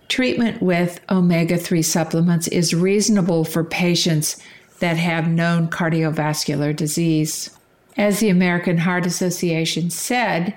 Treatment 0.09 0.63
with 0.63 1.01
omega 1.11 1.57
3 1.57 1.83
supplements 1.83 2.47
is 2.49 2.75
reasonable 2.75 3.45
for 3.45 3.65
patients 3.65 4.41
that 4.79 4.97
have 4.97 5.29
known 5.29 5.69
cardiovascular 5.69 6.75
disease. 6.75 7.51
As 7.97 8.21
the 8.21 8.29
American 8.29 8.79
Heart 8.79 9.07
Association 9.07 9.91
said, 9.91 10.57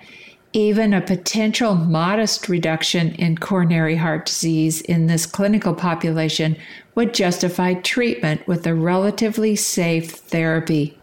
even 0.54 0.94
a 0.94 1.02
potential 1.02 1.76
modest 1.76 2.48
reduction 2.48 3.14
in 3.16 3.38
coronary 3.38 3.96
heart 3.96 4.26
disease 4.26 4.82
in 4.82 5.08
this 5.08 5.26
clinical 5.26 5.74
population 5.74 6.58
would 6.96 7.14
justify 7.14 7.74
treatment 7.74 8.48
with 8.48 8.66
a 8.66 8.74
relatively 8.74 9.56
safe 9.56 10.12
therapy. 10.12 10.98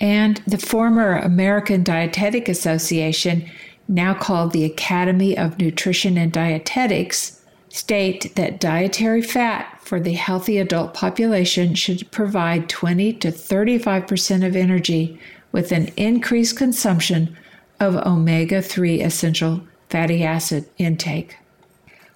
And 0.00 0.42
the 0.46 0.58
former 0.58 1.16
American 1.16 1.82
Dietetic 1.82 2.48
Association, 2.48 3.48
now 3.88 4.14
called 4.14 4.52
the 4.52 4.64
Academy 4.64 5.36
of 5.36 5.58
Nutrition 5.58 6.18
and 6.18 6.32
Dietetics, 6.32 7.40
state 7.68 8.34
that 8.36 8.60
dietary 8.60 9.22
fat 9.22 9.80
for 9.82 9.98
the 9.98 10.12
healthy 10.12 10.58
adult 10.58 10.94
population 10.94 11.74
should 11.74 12.10
provide 12.10 12.68
20 12.68 13.14
to 13.14 13.28
35% 13.28 14.46
of 14.46 14.54
energy 14.54 15.18
with 15.50 15.72
an 15.72 15.88
increased 15.96 16.56
consumption 16.56 17.36
of 17.80 17.96
omega 17.96 18.62
3 18.62 19.00
essential 19.02 19.62
fatty 19.88 20.24
acid 20.24 20.68
intake. 20.78 21.36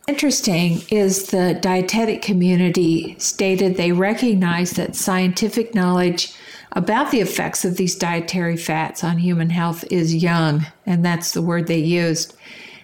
Interesting 0.08 0.80
is 0.90 1.26
the 1.26 1.58
dietetic 1.60 2.22
community 2.22 3.14
stated 3.18 3.76
they 3.76 3.92
recognize 3.92 4.70
that 4.72 4.96
scientific 4.96 5.74
knowledge 5.74 6.34
about 6.72 7.10
the 7.10 7.20
effects 7.20 7.64
of 7.64 7.76
these 7.76 7.94
dietary 7.94 8.56
fats 8.56 9.02
on 9.02 9.18
human 9.18 9.50
health 9.50 9.84
is 9.90 10.14
young, 10.14 10.66
and 10.86 11.04
that's 11.04 11.32
the 11.32 11.42
word 11.42 11.66
they 11.66 11.78
used. 11.78 12.34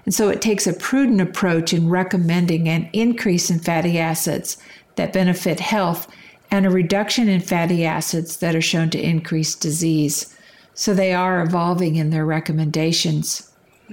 And 0.04 0.14
so 0.14 0.28
it 0.28 0.42
takes 0.42 0.66
a 0.66 0.74
prudent 0.74 1.20
approach 1.20 1.72
in 1.72 1.88
recommending 1.88 2.68
an 2.68 2.90
increase 2.92 3.50
in 3.50 3.58
fatty 3.58 3.98
acids 3.98 4.58
that 4.96 5.12
benefit 5.12 5.60
health 5.60 6.10
and 6.50 6.66
a 6.66 6.70
reduction 6.70 7.28
in 7.28 7.40
fatty 7.40 7.84
acids 7.84 8.36
that 8.38 8.54
are 8.54 8.60
shown 8.60 8.90
to 8.90 9.00
increase 9.00 9.54
disease. 9.54 10.33
So 10.74 10.92
they 10.92 11.14
are 11.14 11.42
evolving 11.42 11.96
in 11.96 12.10
their 12.10 12.26
recommendations. 12.26 13.50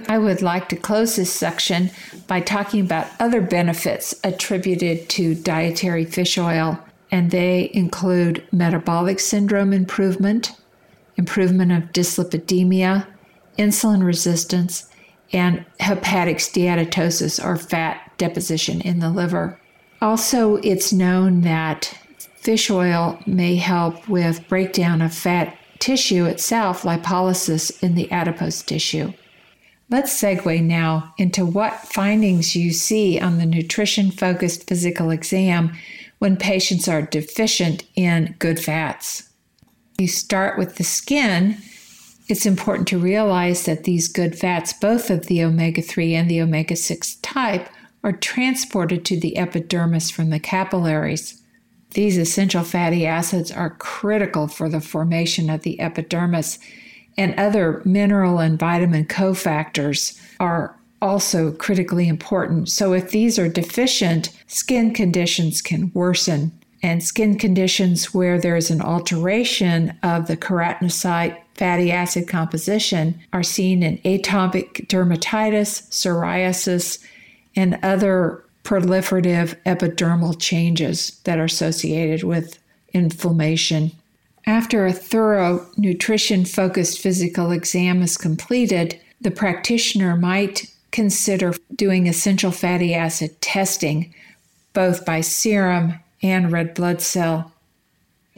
I 0.07 0.17
would 0.17 0.41
like 0.41 0.69
to 0.69 0.75
close 0.75 1.15
this 1.15 1.31
section 1.31 1.91
by 2.27 2.41
talking 2.41 2.81
about 2.81 3.07
other 3.19 3.41
benefits 3.41 4.15
attributed 4.23 5.09
to 5.09 5.35
dietary 5.35 6.05
fish 6.05 6.37
oil, 6.37 6.79
and 7.11 7.29
they 7.29 7.69
include 7.73 8.43
metabolic 8.51 9.19
syndrome 9.19 9.73
improvement, 9.73 10.53
improvement 11.17 11.71
of 11.71 11.91
dyslipidemia, 11.91 13.05
insulin 13.59 14.03
resistance, 14.03 14.89
and 15.33 15.65
hepatic 15.79 16.37
steatosis 16.37 17.43
or 17.43 17.57
fat 17.57 18.11
deposition 18.17 18.81
in 18.81 18.99
the 18.99 19.09
liver. 19.09 19.59
Also, 20.01 20.55
it's 20.57 20.91
known 20.91 21.41
that 21.41 21.97
fish 22.37 22.71
oil 22.71 23.19
may 23.27 23.55
help 23.55 24.07
with 24.07 24.47
breakdown 24.47 25.01
of 25.01 25.13
fat 25.13 25.55
tissue 25.81 26.25
itself, 26.25 26.83
lipolysis 26.83 27.83
in 27.83 27.95
the 27.95 28.09
adipose 28.11 28.61
tissue. 28.61 29.11
Let's 29.89 30.17
segue 30.17 30.63
now 30.63 31.13
into 31.17 31.45
what 31.45 31.81
findings 31.81 32.55
you 32.55 32.71
see 32.71 33.19
on 33.19 33.39
the 33.39 33.45
nutrition 33.45 34.09
focused 34.09 34.67
physical 34.69 35.09
exam 35.09 35.73
when 36.19 36.37
patients 36.37 36.87
are 36.87 37.01
deficient 37.01 37.83
in 37.95 38.35
good 38.39 38.57
fats. 38.57 39.29
You 39.97 40.07
start 40.07 40.57
with 40.57 40.75
the 40.75 40.85
skin. 40.85 41.57
It's 42.29 42.45
important 42.45 42.87
to 42.89 42.97
realize 42.97 43.65
that 43.65 43.83
these 43.83 44.07
good 44.07 44.37
fats, 44.37 44.71
both 44.71 45.09
of 45.09 45.25
the 45.25 45.43
omega 45.43 45.81
3 45.81 46.15
and 46.15 46.29
the 46.29 46.41
omega 46.41 46.77
6 46.77 47.15
type, 47.15 47.67
are 48.03 48.13
transported 48.13 49.03
to 49.05 49.19
the 49.19 49.35
epidermis 49.35 50.09
from 50.09 50.29
the 50.29 50.39
capillaries. 50.39 51.40
These 51.93 52.17
essential 52.17 52.63
fatty 52.63 53.05
acids 53.05 53.51
are 53.51 53.71
critical 53.71 54.47
for 54.47 54.69
the 54.69 54.81
formation 54.81 55.49
of 55.49 55.61
the 55.61 55.79
epidermis 55.79 56.59
and 57.17 57.37
other 57.37 57.81
mineral 57.83 58.39
and 58.39 58.57
vitamin 58.57 59.05
cofactors 59.05 60.19
are 60.39 60.75
also 61.01 61.51
critically 61.51 62.07
important. 62.07 62.69
So, 62.69 62.93
if 62.93 63.11
these 63.11 63.37
are 63.37 63.49
deficient, 63.49 64.29
skin 64.47 64.93
conditions 64.93 65.61
can 65.61 65.91
worsen. 65.93 66.51
And 66.83 67.03
skin 67.03 67.37
conditions 67.37 68.13
where 68.13 68.39
there 68.39 68.55
is 68.55 68.71
an 68.71 68.81
alteration 68.81 69.97
of 70.01 70.27
the 70.27 70.37
keratinocyte 70.37 71.37
fatty 71.53 71.91
acid 71.91 72.27
composition 72.27 73.19
are 73.33 73.43
seen 73.43 73.83
in 73.83 73.99
atopic 73.99 74.87
dermatitis, 74.87 75.87
psoriasis, 75.89 77.03
and 77.55 77.77
other 77.83 78.43
proliferative 78.63 79.55
epidermal 79.65 80.39
changes 80.39 81.19
that 81.23 81.39
are 81.39 81.45
associated 81.45 82.23
with 82.23 82.59
inflammation. 82.93 83.91
After 84.45 84.85
a 84.85 84.93
thorough 84.93 85.65
nutrition 85.77 86.45
focused 86.45 86.99
physical 86.99 87.51
exam 87.51 88.01
is 88.01 88.17
completed, 88.17 88.99
the 89.19 89.31
practitioner 89.31 90.15
might 90.15 90.65
consider 90.91 91.53
doing 91.75 92.07
essential 92.07 92.51
fatty 92.51 92.93
acid 92.93 93.39
testing, 93.41 94.13
both 94.73 95.05
by 95.05 95.21
serum 95.21 95.93
and 96.21 96.51
red 96.51 96.73
blood 96.73 97.01
cell. 97.01 97.51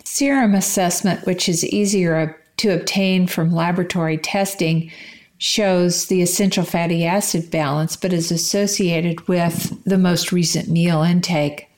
Serum 0.03 0.53
assessment, 0.53 1.25
which 1.25 1.47
is 1.47 1.65
easier 1.65 2.37
to 2.57 2.69
obtain 2.69 3.27
from 3.27 3.53
laboratory 3.53 4.17
testing, 4.17 4.91
shows 5.37 6.05
the 6.05 6.21
essential 6.21 6.63
fatty 6.63 7.05
acid 7.05 7.51
balance 7.51 7.95
but 7.95 8.13
is 8.13 8.31
associated 8.31 9.27
with 9.27 9.83
the 9.83 9.97
most 9.97 10.31
recent 10.31 10.69
meal 10.69 11.01
intake 11.01 11.69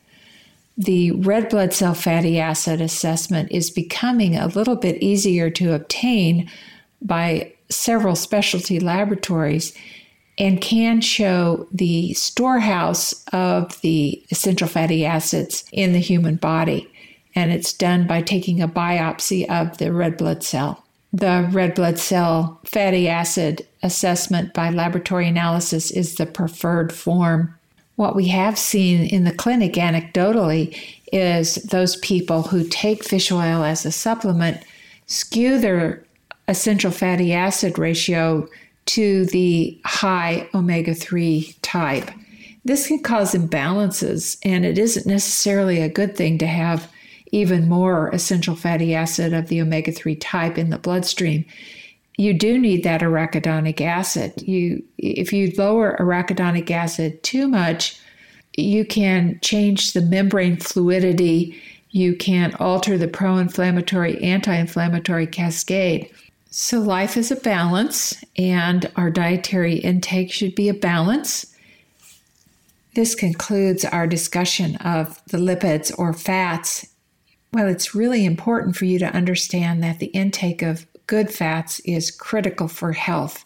the 0.78 1.12
red 1.12 1.50
blood 1.50 1.74
cell 1.74 1.94
fatty 1.94 2.40
acid 2.40 2.82
assessment 2.82 3.52
is 3.52 3.70
becoming 3.70 4.36
a 4.36 4.48
little 4.48 4.76
bit 4.76 5.02
easier 5.02 5.50
to 5.50 5.74
obtain 5.74 6.50
by 7.02 7.54
several 7.70 8.16
specialty 8.16 8.80
laboratories 8.80 9.74
and 10.38 10.60
can 10.60 11.00
show 11.00 11.68
the 11.72 12.14
storehouse 12.14 13.24
of 13.32 13.80
the 13.82 14.22
essential 14.32 14.68
fatty 14.68 15.06
acids 15.06 15.64
in 15.72 15.94
the 15.94 16.00
human 16.00 16.36
body. 16.36 16.92
And 17.36 17.52
it's 17.52 17.72
done 17.72 18.06
by 18.06 18.22
taking 18.22 18.62
a 18.62 18.68
biopsy 18.68 19.50
of 19.50 19.78
the 19.78 19.94
red 19.94 20.18
blood 20.18 20.44
cell. 20.44 20.85
The 21.16 21.50
red 21.52 21.76
blood 21.76 21.98
cell 21.98 22.60
fatty 22.66 23.08
acid 23.08 23.66
assessment 23.82 24.54
by 24.54 24.70
laboratory 24.70 25.28
analysis 25.28 25.90
is 25.90 26.16
the 26.16 26.26
preferred 26.26 26.94
form 26.94 27.56
what 27.96 28.16
we 28.16 28.28
have 28.28 28.58
seen 28.58 29.08
in 29.08 29.24
the 29.24 29.34
clinic 29.34 29.74
anecdotally 29.74 30.78
is 31.12 31.56
those 31.56 31.96
people 31.98 32.44
who 32.44 32.68
take 32.68 33.04
fish 33.04 33.32
oil 33.32 33.64
as 33.64 33.86
a 33.86 33.92
supplement 33.92 34.62
skew 35.08 35.60
their 35.60 36.04
essential 36.48 36.92
fatty 36.92 37.34
acid 37.34 37.80
ratio 37.80 38.48
to 38.86 39.26
the 39.28 39.80
high 39.86 40.48
omega 40.54 40.94
3 40.94 41.56
type. 41.62 42.12
This 42.66 42.88
can 42.88 43.00
cause 43.00 43.34
imbalances, 43.34 44.38
and 44.44 44.66
it 44.66 44.78
isn't 44.78 45.06
necessarily 45.06 45.82
a 45.82 45.90
good 45.90 46.16
thing 46.16 46.38
to 46.40 46.48
have 46.48 46.92
even 47.36 47.70
more 47.70 48.10
essential 48.10 48.56
fatty 48.56 48.96
acid 48.96 49.34
of 49.34 49.48
the 49.48 49.62
omega 49.62 49.92
3 49.92 50.16
type 50.16 50.58
in 50.58 50.70
the 50.70 50.78
bloodstream 50.78 51.46
you 52.18 52.34
do 52.34 52.58
need 52.58 52.84
that 52.84 53.02
arachidonic 53.02 53.82
acid. 53.82 54.42
You, 54.42 54.84
if 54.98 55.34
you 55.34 55.52
lower 55.58 55.98
arachidonic 56.00 56.72
acid 56.72 57.22
too 57.24 57.48
much, 57.48 58.00
you 58.58 58.86
can 58.86 59.40
change 59.42 59.92
the 59.92 60.02
membrane 60.02 60.58
fluidity. 60.58 61.62
You 61.92 62.16
can 62.16 62.56
alter 62.56 62.98
the 62.98 63.08
pro-inflammatory, 63.08 64.22
anti-inflammatory 64.24 65.28
cascade. 65.28 66.10
So 66.52 66.80
life 66.80 67.18
is 67.18 67.32
a 67.32 67.36
balance, 67.36 68.24
and 68.38 68.90
our 68.96 69.12
dietary 69.12 69.76
intake 69.76 70.32
should 70.32 70.56
be 70.56 70.70
a 70.70 70.74
balance. 70.74 71.54
This 72.94 73.14
concludes 73.14 73.84
our 73.84 74.08
discussion 74.08 74.78
of 74.78 75.22
the 75.26 75.38
lipids 75.38 75.92
or 76.00 76.14
fats. 76.14 76.88
Well, 77.56 77.70
it's 77.70 77.96
really 77.96 78.26
important 78.26 78.76
for 78.76 78.84
you 78.84 79.00
to 79.00 79.16
understand 79.16 79.82
that 79.82 80.00
the 80.00 80.08
intake 80.08 80.62
of 80.62 80.86
good 81.08 81.32
fats 81.32 81.80
is 81.86 82.12
critical 82.12 82.68
for 82.68 82.92
health. 82.92 83.46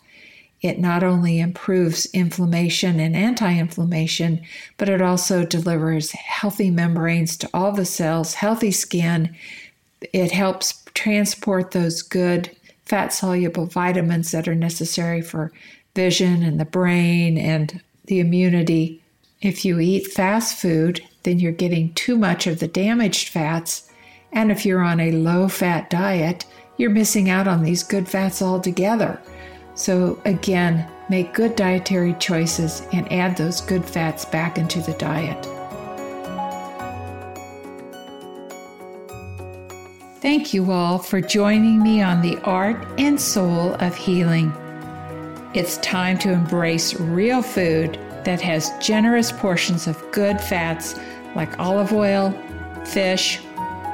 It 0.63 0.79
not 0.79 1.03
only 1.03 1.39
improves 1.39 2.07
inflammation 2.07 2.99
and 2.99 3.15
anti 3.15 3.55
inflammation, 3.55 4.41
but 4.77 4.89
it 4.89 4.99
also 4.99 5.45
delivers 5.45 6.09
healthy 6.13 6.71
membranes 6.71 7.37
to 7.37 7.49
all 7.53 7.71
the 7.71 7.85
cells, 7.85 8.33
healthy 8.33 8.71
skin. 8.71 9.35
It 10.11 10.31
helps 10.31 10.83
transport 10.95 11.69
those 11.69 12.01
good 12.01 12.49
fat 12.85 13.13
soluble 13.13 13.67
vitamins 13.67 14.31
that 14.31 14.47
are 14.47 14.55
necessary 14.55 15.21
for 15.21 15.51
vision 15.93 16.41
and 16.41 16.59
the 16.59 16.65
brain 16.65 17.37
and 17.37 17.79
the 18.05 18.19
immunity. 18.19 19.03
If 19.43 19.63
you 19.63 19.79
eat 19.79 20.07
fast 20.07 20.57
food, 20.57 20.99
then 21.21 21.37
you're 21.37 21.51
getting 21.51 21.93
too 21.93 22.17
much 22.17 22.47
of 22.47 22.59
the 22.59 22.67
damaged 22.67 23.29
fats. 23.29 23.85
And 24.31 24.51
if 24.51 24.65
you're 24.65 24.81
on 24.81 24.99
a 24.99 25.11
low 25.11 25.47
fat 25.47 25.89
diet, 25.89 26.45
you're 26.77 26.89
missing 26.89 27.29
out 27.29 27.47
on 27.47 27.63
these 27.63 27.83
good 27.83 28.07
fats 28.07 28.41
altogether. 28.41 29.21
So, 29.75 30.21
again, 30.25 30.89
make 31.09 31.33
good 31.33 31.55
dietary 31.55 32.13
choices 32.19 32.87
and 32.93 33.11
add 33.11 33.37
those 33.37 33.61
good 33.61 33.85
fats 33.85 34.25
back 34.25 34.57
into 34.57 34.81
the 34.81 34.93
diet. 34.93 35.47
Thank 40.21 40.53
you 40.53 40.71
all 40.71 40.99
for 40.99 41.21
joining 41.21 41.81
me 41.81 42.01
on 42.01 42.21
the 42.21 42.37
art 42.43 42.85
and 42.99 43.19
soul 43.19 43.75
of 43.75 43.95
healing. 43.95 44.53
It's 45.53 45.77
time 45.77 46.19
to 46.19 46.31
embrace 46.31 46.93
real 46.99 47.41
food 47.41 47.97
that 48.25 48.41
has 48.41 48.71
generous 48.79 49.31
portions 49.31 49.87
of 49.87 50.03
good 50.11 50.39
fats 50.39 50.99
like 51.35 51.57
olive 51.57 51.93
oil, 51.93 52.31
fish, 52.85 53.39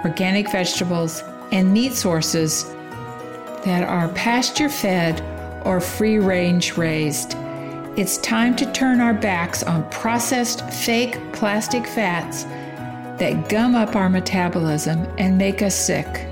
organic 0.05 0.49
vegetables, 0.51 1.23
and 1.51 1.73
meat 1.73 1.93
sources 1.93 2.65
that 3.65 3.83
are 3.83 4.07
pasture 4.09 4.69
fed 4.69 5.21
or 5.65 5.81
free 5.81 6.19
range 6.19 6.77
raised. 6.77 7.35
It's 7.97 8.17
time 8.19 8.55
to 8.57 8.71
turn 8.71 9.01
our 9.01 9.13
backs 9.13 9.63
on 9.63 9.89
processed 9.89 10.69
fake 10.69 11.17
plastic 11.33 11.87
fats 11.87 12.43
that 13.19 13.49
gum 13.49 13.73
up 13.73 13.95
our 13.95 14.09
metabolism 14.09 15.07
and 15.17 15.37
make 15.37 15.61
us 15.61 15.75
sick. 15.75 16.27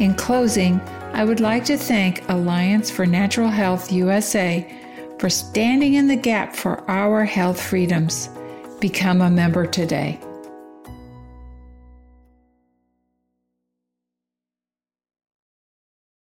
In 0.00 0.14
closing, 0.14 0.80
I 1.12 1.24
would 1.24 1.40
like 1.40 1.64
to 1.66 1.76
thank 1.76 2.28
Alliance 2.28 2.90
for 2.90 3.06
Natural 3.06 3.48
Health 3.48 3.92
USA 3.92 4.66
for 5.18 5.28
standing 5.28 5.94
in 5.94 6.08
the 6.08 6.16
gap 6.16 6.56
for 6.56 6.82
our 6.90 7.24
health 7.24 7.60
freedoms. 7.60 8.30
Become 8.80 9.20
a 9.20 9.30
member 9.30 9.66
today. 9.66 10.18